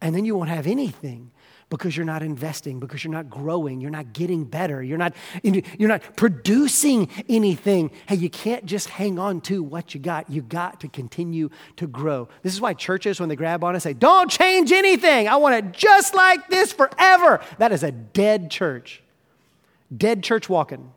[0.00, 1.32] And then you won't have anything
[1.70, 5.88] because you're not investing, because you're not growing, you're not getting better, you're not, you're
[5.88, 7.90] not producing anything.
[8.06, 10.28] Hey, you can't just hang on to what you got.
[10.28, 12.28] You got to continue to grow.
[12.42, 15.54] This is why churches, when they grab on and say, Don't change anything, I want
[15.54, 17.40] it just like this forever.
[17.58, 19.02] That is a dead church.
[19.96, 20.92] Dead church walking.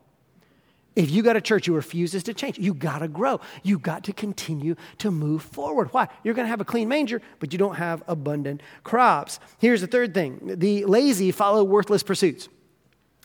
[0.96, 3.42] If you got a church who refuses to change, you got to grow.
[3.64, 5.92] You got to continue to move forward.
[5.92, 6.08] Why?
[6.24, 9.40] You're going to have a clean manger, but you don't have abundant crops.
[9.58, 12.48] Here's the third thing the lazy follow worthless pursuits.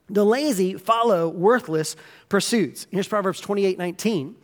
[0.09, 1.95] The lazy follow worthless
[2.31, 2.87] pursuits.
[2.91, 4.35] Here's Proverbs 28 19.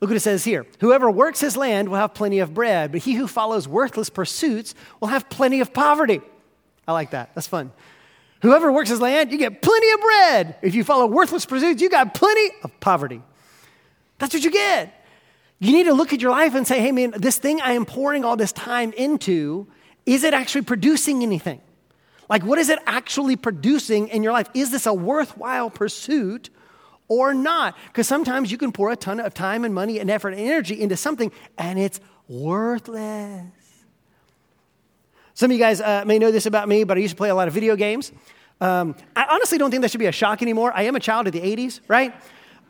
[0.00, 0.66] Look what it says here.
[0.80, 4.74] Whoever works his land will have plenty of bread, but he who follows worthless pursuits
[4.98, 6.20] will have plenty of poverty.
[6.88, 7.30] I like that.
[7.34, 7.70] That's fun.
[8.42, 10.56] Whoever works his land, you get plenty of bread.
[10.62, 13.22] If you follow worthless pursuits, you got plenty of poverty.
[14.18, 14.92] That's what you get.
[15.60, 17.86] You need to look at your life and say, hey, man, this thing I am
[17.86, 19.68] pouring all this time into,
[20.06, 21.60] is it actually producing anything?
[22.28, 24.48] Like, what is it actually producing in your life?
[24.54, 26.50] Is this a worthwhile pursuit
[27.06, 27.76] or not?
[27.86, 30.80] Because sometimes you can pour a ton of time and money and effort and energy
[30.80, 33.61] into something and it's worthless.
[35.34, 37.30] Some of you guys uh, may know this about me, but I used to play
[37.30, 38.12] a lot of video games.
[38.60, 40.72] Um, I honestly don't think that should be a shock anymore.
[40.74, 42.14] I am a child of the 80s, right?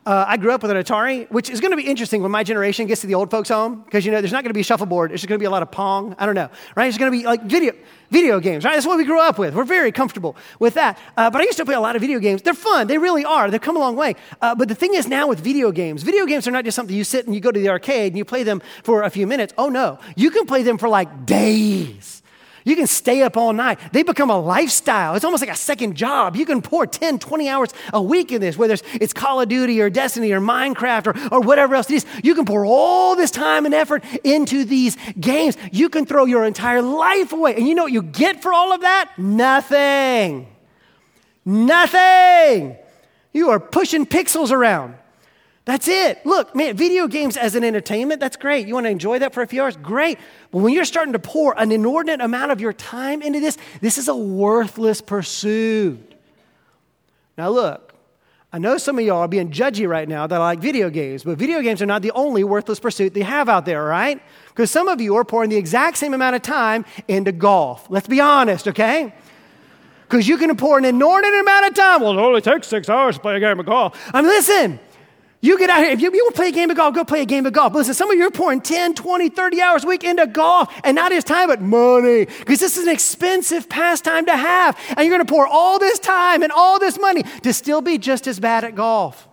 [0.05, 2.43] Uh, I grew up with an Atari, which is going to be interesting when my
[2.43, 4.63] generation gets to the old folks' home because you know there's not going to be
[4.63, 5.13] shuffleboard.
[5.13, 6.13] It's just going to be a lot of pong.
[6.19, 6.87] I don't know, right?
[6.87, 7.71] It's going to be like video
[8.11, 8.73] video games, right?
[8.73, 9.55] That's what we grew up with.
[9.55, 10.99] We're very comfortable with that.
[11.15, 12.41] Uh, but I used to play a lot of video games.
[12.41, 12.87] They're fun.
[12.87, 13.49] They really are.
[13.49, 14.15] They've come a long way.
[14.41, 16.95] Uh, but the thing is now with video games, video games are not just something
[16.95, 19.25] you sit and you go to the arcade and you play them for a few
[19.25, 19.53] minutes.
[19.57, 22.22] Oh no, you can play them for like days.
[22.65, 23.79] You can stay up all night.
[23.91, 25.15] They become a lifestyle.
[25.15, 26.35] It's almost like a second job.
[26.35, 29.49] You can pour 10, 20 hours a week in this, whether it's, it's Call of
[29.49, 32.05] Duty or Destiny or Minecraft or, or whatever else it is.
[32.23, 35.57] You can pour all this time and effort into these games.
[35.71, 37.55] You can throw your entire life away.
[37.55, 39.11] And you know what you get for all of that?
[39.17, 40.47] Nothing.
[41.45, 42.77] Nothing.
[43.33, 44.95] You are pushing pixels around.
[45.65, 46.25] That's it.
[46.25, 48.67] Look, man, video games as an entertainment, that's great.
[48.67, 49.77] You want to enjoy that for a few hours?
[49.77, 50.19] Great.
[50.51, 53.97] But when you're starting to pour an inordinate amount of your time into this, this
[53.97, 56.15] is a worthless pursuit.
[57.37, 57.93] Now, look,
[58.51, 61.23] I know some of y'all are being judgy right now that I like video games,
[61.23, 64.21] but video games are not the only worthless pursuit they have out there, right?
[64.49, 67.87] Because some of you are pouring the exact same amount of time into golf.
[67.89, 69.13] Let's be honest, okay?
[70.07, 72.01] Because you can pour an inordinate amount of time.
[72.01, 73.97] Well, it only takes six hours to play a game of golf.
[74.13, 74.79] I mean, listen,
[75.43, 77.03] you get out here, if you, you want to play a game of golf, go
[77.03, 77.73] play a game of golf.
[77.73, 80.73] But listen, some of you are pouring 10, 20, 30 hours a week into golf,
[80.85, 82.23] and not just time, but money.
[82.23, 84.79] Because this is an expensive pastime to have.
[84.95, 87.97] And you're going to pour all this time and all this money to still be
[87.97, 89.27] just as bad at golf.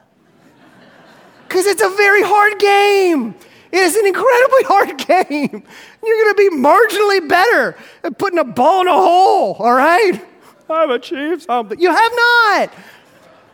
[1.46, 3.36] Because it's a very hard game.
[3.70, 5.62] It is an incredibly hard game.
[6.04, 10.20] You're going to be marginally better at putting a ball in a hole, all right?
[10.68, 11.80] I've achieved something.
[11.80, 12.74] You have not.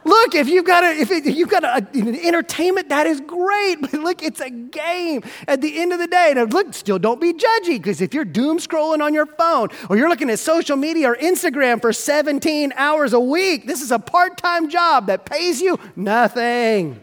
[0.07, 3.21] Look, if you've got, a, if, it, if you've got a, an entertainment, that is
[3.21, 3.81] great.
[3.81, 6.33] But look, it's a game at the end of the day.
[6.35, 9.97] Now, look, still don't be judgy because if you're doom scrolling on your phone or
[9.97, 13.99] you're looking at social media or Instagram for 17 hours a week, this is a
[13.99, 17.01] part time job that pays you nothing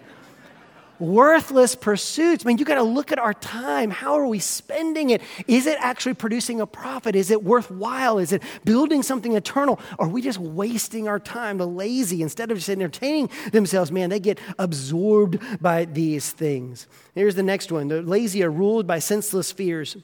[0.99, 2.45] worthless pursuits.
[2.45, 3.89] I mean, you got to look at our time.
[3.89, 5.21] How are we spending it?
[5.47, 7.15] Is it actually producing a profit?
[7.15, 8.19] Is it worthwhile?
[8.19, 9.79] Is it building something eternal?
[9.97, 11.57] Or are we just wasting our time?
[11.57, 16.87] The lazy, instead of just entertaining themselves, man, they get absorbed by these things.
[17.15, 19.97] Here's the next one the lazy are ruled by senseless fears.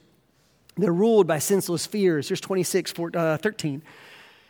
[0.77, 2.29] They're ruled by senseless fears.
[2.29, 3.81] Here's 26, 14, uh, 13.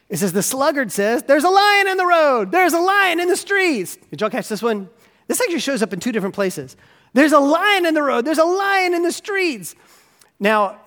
[0.10, 2.52] It says, The sluggard says, There's a lion in the road.
[2.52, 3.98] There's a lion in the streets.
[4.10, 4.90] Did y'all catch this one?
[5.30, 6.76] This actually shows up in two different places.
[7.14, 9.76] There's a lion in the road, there's a lion in the streets.
[10.40, 10.80] Now,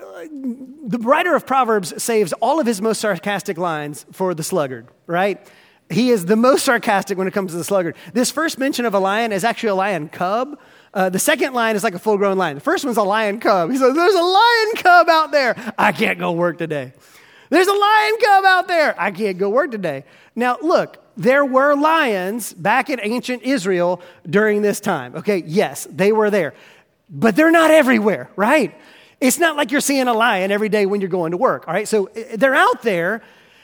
[0.85, 5.47] the writer of Proverbs saves all of his most sarcastic lines for the sluggard, right?
[5.91, 7.97] He is the most sarcastic when it comes to the sluggard.
[8.15, 10.59] This first mention of a lion is actually a lion cub.
[10.93, 12.57] Uh, the second line is like a full grown lion.
[12.57, 13.71] The first one's a lion cub.
[13.71, 15.75] He says, There's a lion cub out there.
[15.79, 16.95] I can't go work today.
[17.51, 19.01] There's a lion cub out there.
[19.01, 20.05] I can't go work today.
[20.35, 25.15] Now, look, there were lions back in ancient Israel during this time.
[25.17, 26.55] Okay, yes, they were there.
[27.11, 28.75] But they're not everywhere, right?
[29.21, 31.75] It's not like you're seeing a lion every day when you're going to work, all
[31.75, 31.87] right?
[31.87, 33.23] So eh, they're out there,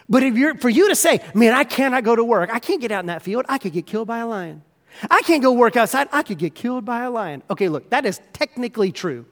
[0.09, 2.81] but if you're, for you to say, man, I cannot go to work, I can't
[2.81, 4.63] get out in that field, I could get killed by a lion.
[5.11, 7.43] I can't go work outside, I could get killed by a lion.
[7.51, 9.27] Okay, look, that is technically true.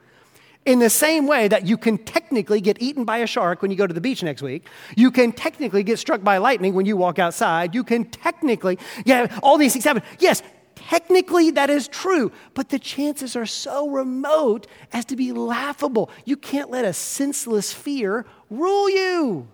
[0.67, 3.77] In the same way that you can technically get eaten by a shark when you
[3.77, 6.97] go to the beach next week, you can technically get struck by lightning when you
[6.97, 10.03] walk outside, you can technically, yeah, all these things happen.
[10.19, 10.43] Yes,
[10.75, 16.09] technically that is true, but the chances are so remote as to be laughable.
[16.25, 19.47] You can't let a senseless fear rule you.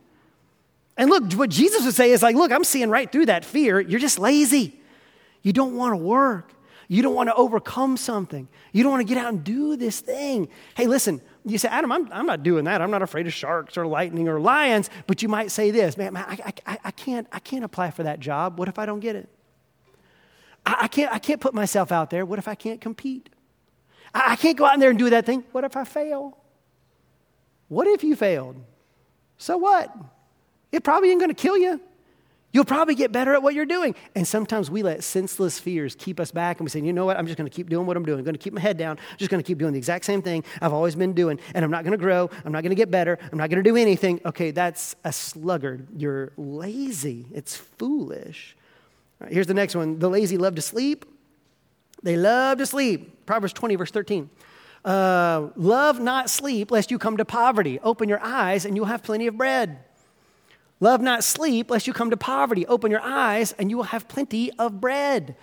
[0.98, 3.80] And look, what Jesus would say is like, look, I'm seeing right through that fear.
[3.80, 4.80] You're just lazy.
[5.44, 6.54] You don't want to work.
[6.94, 8.48] You don't want to overcome something.
[8.72, 10.48] You don't want to get out and do this thing.
[10.76, 12.84] Hey, listen, you say, Adam, I'm, I'm not doing that.
[12.84, 14.92] I'm not afraid of sharks or lightning or lions.
[15.08, 18.20] But you might say this, man, I, I, I, can't, I can't apply for that
[18.20, 18.60] job.
[18.60, 19.28] What if I don't get it?
[20.68, 22.28] I, I, can't, I can't put myself out there.
[22.28, 23.30] What if I can't compete?
[24.14, 25.46] I, I can't go out there and do that thing.
[25.52, 26.38] What if I fail?
[27.70, 28.58] What if you failed?
[29.40, 29.92] So what?
[30.72, 31.82] It probably ain't going to kill you.
[32.54, 33.96] You'll probably get better at what you're doing.
[34.14, 37.18] And sometimes we let senseless fears keep us back and we say, you know what?
[37.18, 38.20] I'm just going to keep doing what I'm doing.
[38.20, 39.00] I'm going to keep my head down.
[39.12, 41.40] I'm just going to keep doing the exact same thing I've always been doing.
[41.56, 42.30] And I'm not going to grow.
[42.46, 43.18] I'm not going to get better.
[43.32, 44.22] I'm not going to do anything.
[44.24, 45.88] Okay, that's a sluggard.
[45.98, 47.26] You're lazy.
[47.34, 48.56] It's foolish.
[49.30, 51.06] Here's the next one the lazy love to sleep.
[52.04, 53.26] They love to sleep.
[53.26, 54.30] Proverbs 20, verse 13.
[54.86, 57.80] Uh, love not sleep, lest you come to poverty.
[57.80, 59.80] Open your eyes, and you'll have plenty of bread.
[60.84, 62.66] Love not sleep, lest you come to poverty.
[62.66, 65.34] Open your eyes, and you will have plenty of bread.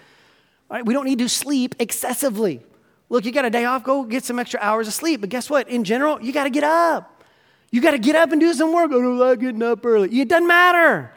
[0.71, 2.61] All right, we don't need to sleep excessively.
[3.09, 5.23] Look, you got a day off, go get some extra hours of sleep.
[5.23, 5.67] But guess what?
[5.71, 7.25] In general, you got to get up.
[7.71, 8.91] You got to get up and do some work.
[8.91, 10.21] I don't like getting up early.
[10.21, 11.11] It doesn't matter.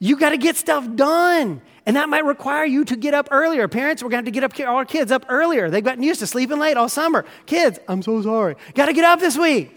[0.00, 1.62] You got to get stuff done.
[1.86, 3.68] And that might require you to get up earlier.
[3.68, 5.70] Parents, we're going to have to get up our kids up earlier.
[5.70, 7.24] They've gotten used to sleeping late all summer.
[7.46, 8.56] Kids, I'm so sorry.
[8.74, 9.76] Got to get up this week.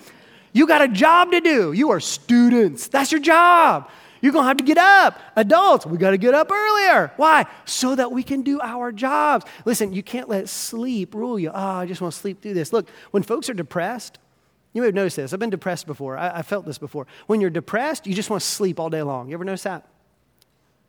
[0.57, 1.71] You got a job to do.
[1.71, 2.87] You are students.
[2.87, 3.91] That's your job.
[4.21, 5.19] You're going to have to get up.
[5.35, 7.11] Adults, we got to get up earlier.
[7.15, 7.45] Why?
[7.65, 9.45] So that we can do our jobs.
[9.65, 11.51] Listen, you can't let sleep rule you.
[11.53, 12.73] Oh, I just want to sleep through this.
[12.73, 14.17] Look, when folks are depressed,
[14.73, 15.31] you may have noticed this.
[15.31, 16.17] I've been depressed before.
[16.17, 17.05] I, I felt this before.
[17.27, 19.29] When you're depressed, you just want to sleep all day long.
[19.29, 19.87] You ever notice that?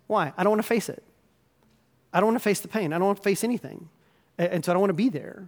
[0.07, 0.33] Why?
[0.39, 1.03] I don't want to face it.
[2.15, 2.95] I don't want to face the pain.
[2.95, 3.91] I don't want to face anything.
[4.39, 5.47] And so I don't want to be there.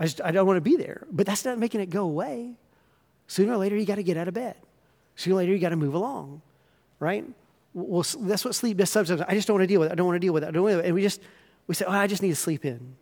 [0.00, 1.06] I, just, I don't want to be there.
[1.12, 2.56] But that's not making it go away.
[3.26, 4.56] Sooner or later, you got to get out of bed.
[5.16, 6.42] Sooner or later, you got to move along,
[6.98, 7.24] right?
[7.72, 9.22] Well, that's what sleep does sometimes.
[9.22, 9.92] I just don't want to deal with it.
[9.92, 10.48] I don't want to deal with it.
[10.48, 10.84] I don't want to.
[10.84, 11.20] And we just,
[11.66, 12.96] we say, oh, I just need to sleep in.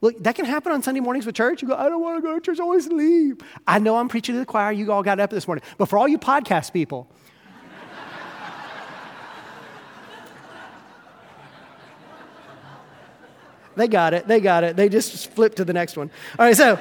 [0.00, 1.62] Look, that can happen on Sunday mornings with church.
[1.62, 2.60] You go, I don't want to go to church.
[2.60, 3.42] I want to sleep.
[3.66, 4.70] I know I'm preaching to the choir.
[4.72, 5.64] You all got up this morning.
[5.78, 7.08] But for all you podcast people,
[13.76, 14.28] they got it.
[14.28, 14.76] They got it.
[14.76, 16.10] They just flipped to the next one.
[16.38, 16.78] All right, so,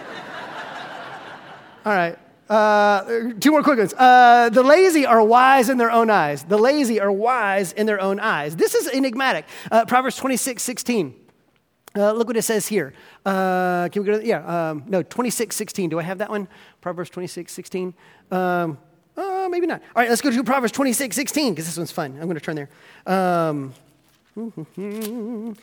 [1.85, 2.17] all right.
[2.49, 3.93] Uh, two more quick ones.
[3.93, 6.43] Uh, the lazy are wise in their own eyes.
[6.43, 8.55] The lazy are wise in their own eyes.
[8.55, 9.45] This is enigmatic.
[9.71, 11.15] Uh, Proverbs 26, 16.
[11.95, 12.93] Uh, look what it says here.
[13.25, 15.89] Uh, can we go to, yeah, um, no, 26, 16.
[15.89, 16.47] Do I have that one?
[16.81, 17.93] Proverbs 26, 16.
[18.31, 18.77] Um,
[19.49, 19.81] maybe not.
[19.95, 22.13] All right, let's go to Proverbs 26, 16, because this one's fun.
[22.13, 22.69] I'm going to turn there.
[23.05, 23.73] Um,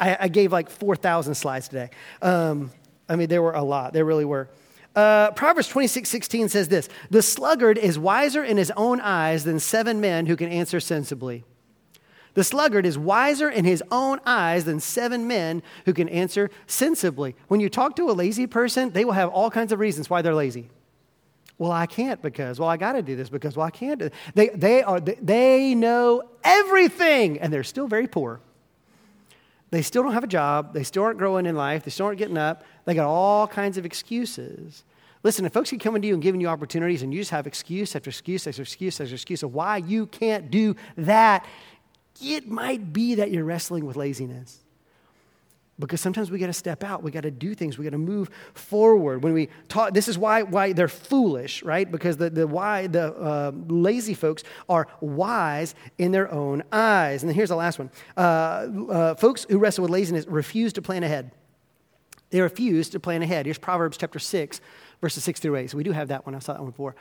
[0.00, 1.90] I, I, gave like 4,000 slides today.
[2.20, 2.72] Um,
[3.08, 3.92] I mean, there were a lot.
[3.92, 4.48] There really were.
[4.96, 9.60] Uh, Proverbs 26, 16 says this The sluggard is wiser in his own eyes than
[9.60, 11.44] seven men who can answer sensibly.
[12.32, 17.34] The sluggard is wiser in his own eyes than seven men who can answer sensibly.
[17.48, 20.22] When you talk to a lazy person, they will have all kinds of reasons why
[20.22, 20.68] they're lazy.
[21.58, 24.12] Well, I can't because, well, I got to do this because, well, I can't.
[24.34, 28.40] They, they, are, they know everything and they're still very poor.
[29.76, 30.72] They still don't have a job.
[30.72, 31.84] They still aren't growing in life.
[31.84, 32.64] They still aren't getting up.
[32.86, 34.84] They got all kinds of excuses.
[35.22, 37.46] Listen, if folks keep coming to you and giving you opportunities and you just have
[37.46, 41.44] excuse after excuse after excuse after excuse of why you can't do that,
[42.22, 44.60] it might be that you're wrestling with laziness.
[45.78, 47.98] Because sometimes we got to step out, we got to do things, we got to
[47.98, 49.22] move forward.
[49.22, 51.90] When we talk, this is why, why they're foolish, right?
[51.90, 57.22] Because the, the why the uh, lazy folks are wise in their own eyes.
[57.22, 60.82] And then here's the last one: uh, uh, folks who wrestle with laziness refuse to
[60.82, 61.30] plan ahead.
[62.30, 63.44] They refuse to plan ahead.
[63.44, 64.62] Here's Proverbs chapter six,
[65.02, 65.70] verses six through eight.
[65.70, 66.34] So we do have that one.
[66.34, 66.96] I saw that one before.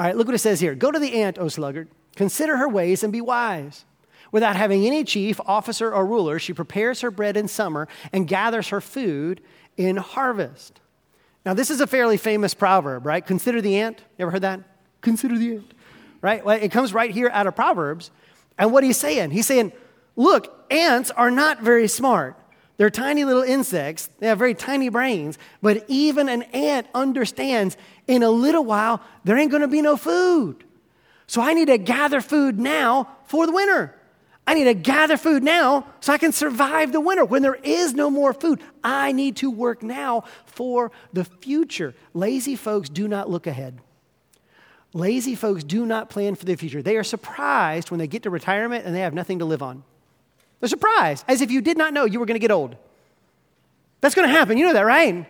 [0.00, 2.68] All right, look what it says here: Go to the ant, O sluggard, consider her
[2.68, 3.84] ways and be wise.
[4.32, 8.68] Without having any chief, officer, or ruler, she prepares her bread in summer and gathers
[8.68, 9.40] her food
[9.76, 10.80] in harvest.
[11.44, 13.24] Now, this is a fairly famous proverb, right?
[13.24, 14.00] Consider the ant.
[14.18, 14.60] You ever heard that?
[15.00, 15.74] Consider the ant,
[16.20, 16.44] right?
[16.44, 18.10] Well, it comes right here out of Proverbs.
[18.58, 19.72] And what he's saying, he's saying,
[20.16, 22.36] look, ants are not very smart.
[22.78, 24.10] They're tiny little insects.
[24.18, 25.38] They have very tiny brains.
[25.62, 29.96] But even an ant understands in a little while, there ain't going to be no
[29.96, 30.64] food.
[31.26, 33.94] So I need to gather food now for the winter.
[34.46, 37.24] I need to gather food now so I can survive the winter.
[37.24, 41.94] When there is no more food, I need to work now for the future.
[42.14, 43.80] Lazy folks do not look ahead.
[44.92, 46.80] Lazy folks do not plan for the future.
[46.80, 49.82] They are surprised when they get to retirement and they have nothing to live on.
[50.60, 52.76] They're surprised, as if you did not know you were going to get old.
[54.00, 54.56] That's going to happen.
[54.56, 55.26] You know that, right?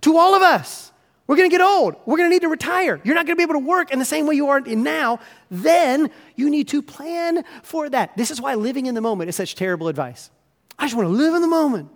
[0.00, 0.90] To all of us.
[1.26, 1.96] We're going to get old.
[2.04, 3.00] We're going to need to retire.
[3.02, 5.20] You're not going to be able to work in the same way you are now.
[5.50, 8.16] Then you need to plan for that.
[8.16, 10.30] This is why living in the moment is such terrible advice.
[10.78, 11.88] I just want to live in the moment.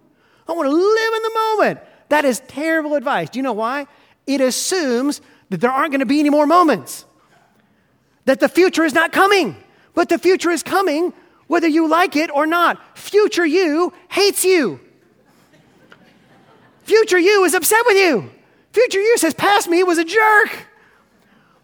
[0.49, 1.81] I want to live in the moment.
[2.09, 3.29] That is terrible advice.
[3.29, 3.87] Do you know why?
[4.27, 5.21] It assumes
[5.51, 7.05] that there aren't going to be any more moments,
[8.25, 9.57] that the future is not coming.
[9.95, 11.13] But the future is coming
[11.49, 12.97] whether you like it or not.
[12.97, 14.81] Future you hates you.
[16.85, 18.31] Future you is upset with you.
[18.73, 20.67] Future you says, Past me was a jerk.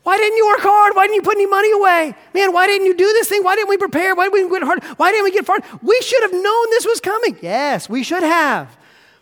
[0.05, 0.95] Why didn't you work hard?
[0.95, 2.15] Why didn't you put any money away?
[2.35, 3.43] Man, why didn't you do this thing?
[3.43, 4.15] Why didn't we prepare?
[4.15, 4.85] Why didn't we get hard?
[4.99, 5.59] Why didn't we get far?
[5.83, 7.39] We should have known this was coming.
[7.41, 8.77] Yes, we should have.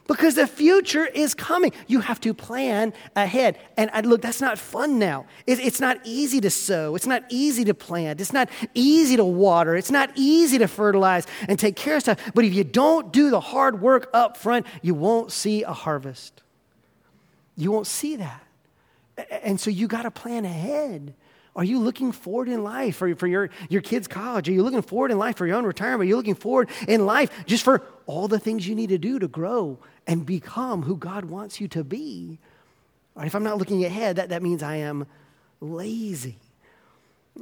[0.09, 1.72] Because the future is coming.
[1.87, 3.59] You have to plan ahead.
[3.76, 5.26] And I, look, that's not fun now.
[5.47, 6.97] It, it's not easy to sow.
[6.97, 8.20] It's not easy to plant.
[8.20, 9.76] It's not easy to water.
[9.76, 12.18] It's not easy to fertilize and take care of stuff.
[12.35, 16.41] But if you don't do the hard work up front, you won't see a harvest.
[17.57, 18.43] You won't see that.
[19.43, 21.15] And so you got to plan ahead.
[21.55, 24.49] Are you looking forward in life for, for your, your kids' college?
[24.49, 26.07] Are you looking forward in life for your own retirement?
[26.07, 29.19] Are you looking forward in life just for all the things you need to do
[29.19, 32.39] to grow and become who God wants you to be?
[33.19, 35.07] If I'm not looking ahead, that, that means I am
[35.61, 36.39] lazy.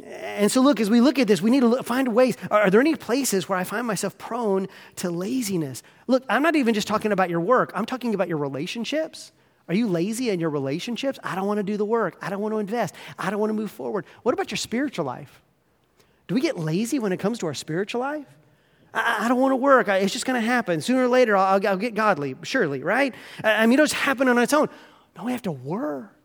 [0.05, 2.37] And so, look, as we look at this, we need to look, find ways.
[2.51, 5.83] Are, are there any places where I find myself prone to laziness?
[6.07, 9.33] Look, I'm not even just talking about your work, I'm talking about your relationships.
[9.71, 11.21] Are you lazy in your relationships?
[11.23, 12.16] I don't want to do the work.
[12.21, 12.93] I don't want to invest.
[13.16, 14.05] I don't want to move forward.
[14.25, 15.41] What about your spiritual life?
[16.27, 18.27] Do we get lazy when it comes to our spiritual life?
[18.93, 19.89] I, I don't want to work.
[19.89, 20.81] I, it's just going to happen.
[20.81, 23.14] Sooner or later, I'll, I'll, get godly, surely, right?
[23.45, 24.68] I, I mean, it'll just happen on its own.
[25.16, 26.16] No, we have to work.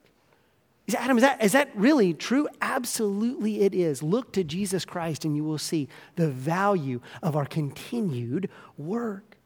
[0.88, 2.50] Is Adam, is that, is that really true?
[2.62, 4.02] Absolutely, it is.
[4.02, 9.38] Look to Jesus Christ and you will see the value of our continued work.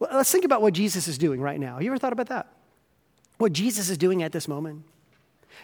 [0.00, 1.74] Well, let's think about what Jesus is doing right now.
[1.74, 2.48] Have you ever thought about that?
[3.38, 4.84] What Jesus is doing at this moment.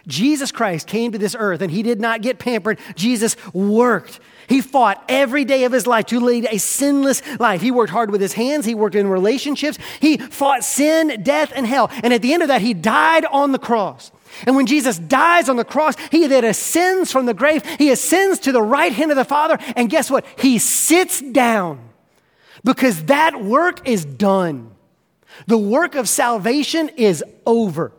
[0.07, 2.79] Jesus Christ came to this earth and he did not get pampered.
[2.95, 4.19] Jesus worked.
[4.47, 7.61] He fought every day of his life to lead a sinless life.
[7.61, 8.65] He worked hard with his hands.
[8.65, 9.77] He worked in relationships.
[9.99, 11.89] He fought sin, death, and hell.
[12.03, 14.11] And at the end of that, he died on the cross.
[14.47, 17.63] And when Jesus dies on the cross, he then ascends from the grave.
[17.77, 19.57] He ascends to the right hand of the Father.
[19.75, 20.25] And guess what?
[20.37, 21.89] He sits down
[22.63, 24.71] because that work is done.
[25.47, 27.93] The work of salvation is over.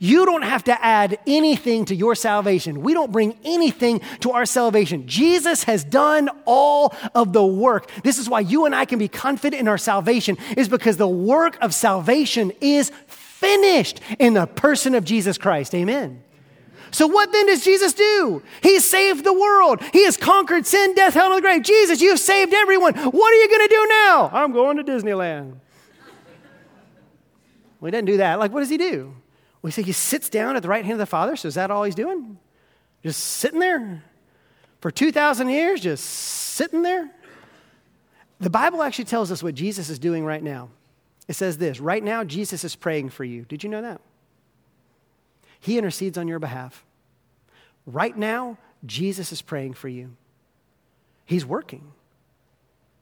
[0.00, 2.82] You don't have to add anything to your salvation.
[2.82, 5.06] We don't bring anything to our salvation.
[5.06, 7.90] Jesus has done all of the work.
[8.04, 11.08] This is why you and I can be confident in our salvation is because the
[11.08, 15.74] work of salvation is finished in the person of Jesus Christ.
[15.74, 16.22] Amen.
[16.90, 18.42] So, what then does Jesus do?
[18.62, 19.82] He saved the world.
[19.92, 21.62] He has conquered sin, death, hell, and the grave.
[21.62, 22.94] Jesus, you've saved everyone.
[22.94, 24.30] What are you going to do now?
[24.32, 25.56] I'm going to Disneyland.
[27.82, 28.38] He doesn't do that.
[28.38, 29.14] Like, what does he do?
[29.62, 31.36] Well, he says he sits down at the right hand of the Father.
[31.36, 32.38] So is that all he's doing?
[33.02, 34.02] Just sitting there
[34.80, 37.10] for 2,000 years, just sitting there?
[38.40, 40.70] The Bible actually tells us what Jesus is doing right now.
[41.26, 43.44] It says this right now, Jesus is praying for you.
[43.44, 44.00] Did you know that?
[45.60, 46.84] He intercedes on your behalf.
[47.84, 50.16] Right now, Jesus is praying for you.
[51.24, 51.92] He's working.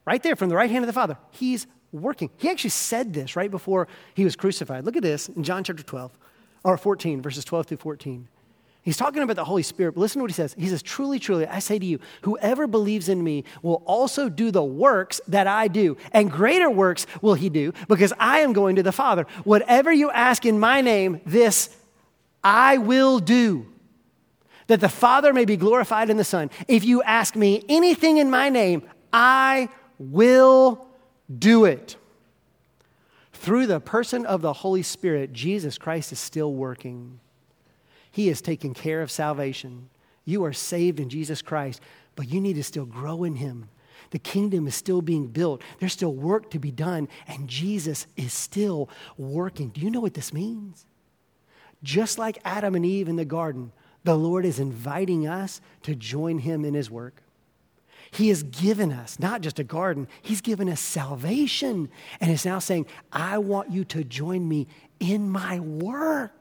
[0.05, 1.17] Right there from the right hand of the Father.
[1.31, 2.29] He's working.
[2.37, 4.85] He actually said this right before he was crucified.
[4.85, 6.11] Look at this in John chapter 12,
[6.63, 8.27] or 14, verses 12 through 14.
[8.87, 10.55] He's talking about the Holy Spirit, listen to what he says.
[10.57, 14.49] He says, Truly, truly, I say to you, whoever believes in me will also do
[14.49, 18.77] the works that I do, and greater works will he do, because I am going
[18.77, 19.27] to the Father.
[19.43, 21.69] Whatever you ask in my name, this
[22.41, 23.65] I will do,
[24.67, 26.49] that the Father may be glorified in the Son.
[26.69, 29.67] If you ask me anything in my name, I
[29.99, 30.86] will
[31.35, 31.97] do it.
[33.33, 37.19] Through the person of the Holy Spirit, Jesus Christ is still working.
[38.11, 39.89] He is taking care of salvation.
[40.25, 41.81] You are saved in Jesus Christ,
[42.15, 43.69] but you need to still grow in Him.
[44.09, 45.61] The kingdom is still being built.
[45.79, 49.69] There's still work to be done, and Jesus is still working.
[49.69, 50.85] Do you know what this means?
[51.83, 53.71] Just like Adam and Eve in the garden,
[54.03, 57.21] the Lord is inviting us to join Him in His work.
[58.11, 61.89] He has given us not just a garden, He's given us salvation.
[62.19, 64.67] And is now saying, I want you to join me
[64.99, 66.33] in my work.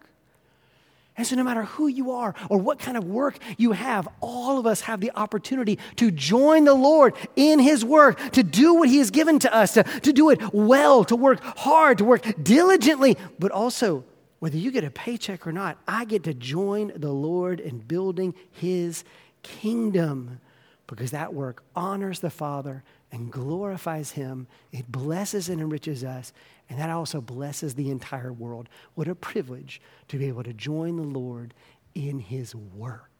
[1.19, 4.59] And so, no matter who you are or what kind of work you have, all
[4.59, 8.91] of us have the opportunity to join the Lord in His work, to do what
[8.91, 12.23] He has given to us, to, to do it well, to work hard, to work
[12.43, 14.05] diligently, but also,
[14.41, 18.35] whether you get a paycheck or not, I get to join the Lord in building
[18.53, 19.03] His
[19.43, 20.41] kingdom
[20.87, 24.47] because that work honors the Father and glorifies Him.
[24.73, 26.33] It blesses and enriches us,
[26.69, 28.69] and that also blesses the entire world.
[28.95, 31.55] What a privilege to be able to join the Lord
[31.95, 33.11] in His work.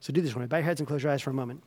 [0.00, 0.46] So do this for me.
[0.46, 1.62] Bow your heads and close your eyes for a moment.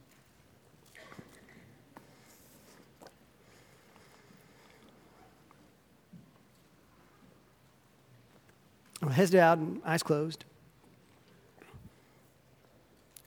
[9.12, 10.46] Heads down, eyes closed.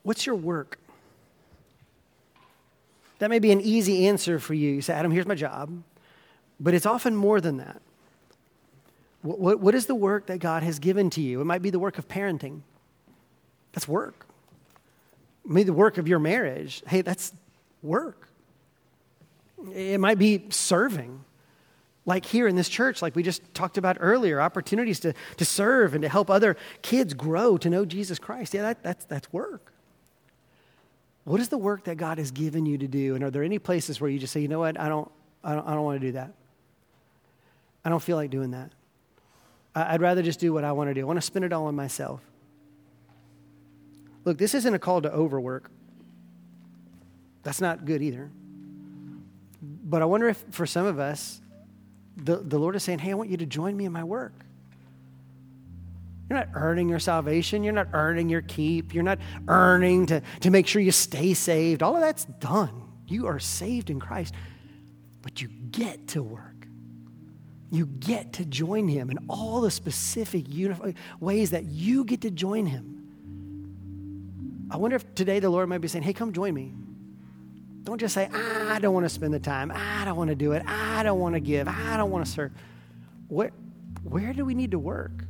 [0.02, 0.78] What's your work?
[3.18, 4.72] That may be an easy answer for you.
[4.72, 5.82] You say, Adam, here's my job.
[6.60, 7.80] But it's often more than that.
[9.22, 11.40] What, what, what is the work that God has given to you?
[11.40, 12.60] It might be the work of parenting.
[13.72, 14.26] That's work.
[15.44, 16.82] Maybe the work of your marriage.
[16.86, 17.32] Hey, that's
[17.82, 18.28] work.
[19.74, 21.24] It might be serving.
[22.04, 25.94] Like here in this church, like we just talked about earlier, opportunities to, to serve
[25.94, 28.54] and to help other kids grow to know Jesus Christ.
[28.54, 29.72] Yeah, that, that's, that's work.
[31.27, 33.16] What is the work that God has given you to do?
[33.16, 35.11] And are there any places where you just say, you know what, I don't,
[35.43, 36.33] I don't, I don't want to do that?
[37.85, 38.70] I don't feel like doing that.
[39.74, 41.01] I'd rather just do what I want to do.
[41.01, 42.20] I want to spend it all on myself.
[44.24, 45.68] Look, this isn't a call to overwork.
[47.43, 48.31] That's not good either.
[49.61, 51.41] But I wonder if for some of us,
[52.16, 54.33] the, the Lord is saying, hey, I want you to join me in my work.
[56.29, 57.62] You're not earning your salvation.
[57.62, 58.95] You're not earning your keep.
[58.95, 61.83] You're not earning to, to make sure you stay saved.
[61.83, 62.83] All of that's done.
[63.07, 64.35] You are saved in Christ,
[65.22, 66.66] but you get to work.
[67.70, 70.47] You get to join Him in all the specific
[71.20, 72.97] ways that you get to join Him.
[74.70, 76.72] I wonder if today the Lord might be saying, hey, come join me.
[77.85, 79.70] Don't just say, I don't want to spend the time.
[79.72, 80.64] I don't want to do it.
[80.66, 81.68] I don't want to give.
[81.68, 82.51] I don't want to serve.
[83.29, 83.53] Where,
[84.03, 85.24] where do we need to work?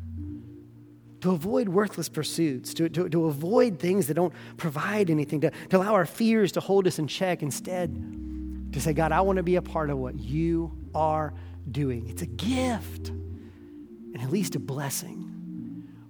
[1.21, 5.77] To avoid worthless pursuits, to, to, to avoid things that don't provide anything, to, to
[5.79, 7.43] allow our fears to hold us in check.
[7.43, 11.33] Instead, to say, God, I want to be a part of what you are
[11.71, 12.09] doing.
[12.09, 15.33] It's a gift and at least a blessing.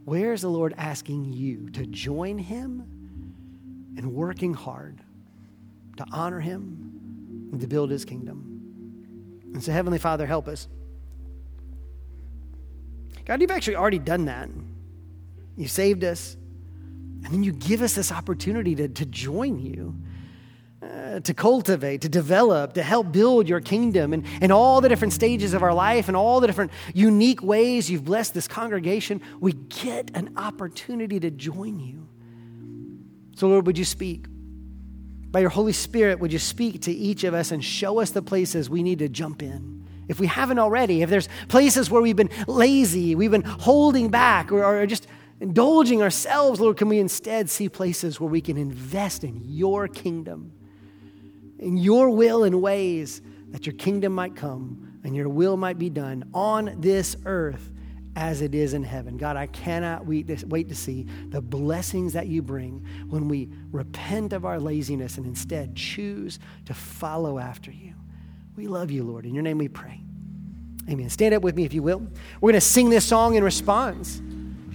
[0.04, 2.84] Where is the Lord asking you to join Him
[3.96, 5.00] in working hard
[5.96, 9.42] to honor Him and to build His kingdom?
[9.54, 10.68] And so, Heavenly Father, help us.
[13.24, 14.48] God, you've actually already done that.
[15.56, 16.36] You saved us.
[17.24, 19.96] And then you give us this opportunity to, to join you,
[20.80, 25.12] uh, to cultivate, to develop, to help build your kingdom and, and all the different
[25.12, 29.20] stages of our life and all the different unique ways you've blessed this congregation.
[29.40, 32.06] We get an opportunity to join you.
[33.34, 34.26] So, Lord, would you speak?
[35.30, 38.22] By your Holy Spirit, would you speak to each of us and show us the
[38.22, 39.84] places we need to jump in?
[40.08, 44.52] If we haven't already, if there's places where we've been lazy, we've been holding back,
[44.52, 45.08] or, or just
[45.40, 50.52] indulging ourselves, Lord, can we instead see places where we can invest in your kingdom,
[51.58, 55.88] in your will and ways that your kingdom might come and your will might be
[55.88, 57.70] done on this earth
[58.16, 59.18] as it is in heaven.
[59.18, 64.46] God, I cannot wait to see the blessings that you bring when we repent of
[64.46, 67.92] our laziness and instead choose to follow after you.
[68.56, 69.26] We love you, Lord.
[69.26, 70.00] In your name we pray.
[70.88, 71.10] Amen.
[71.10, 72.06] Stand up with me if you will.
[72.40, 74.22] We're going to sing this song in response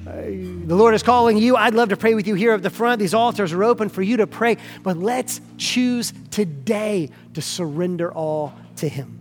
[0.06, 1.56] the Lord is calling you.
[1.56, 3.00] I'd love to pray with you here at the front.
[3.00, 8.54] These altars are open for you to pray, but let's choose today to surrender all
[8.78, 9.21] to Him.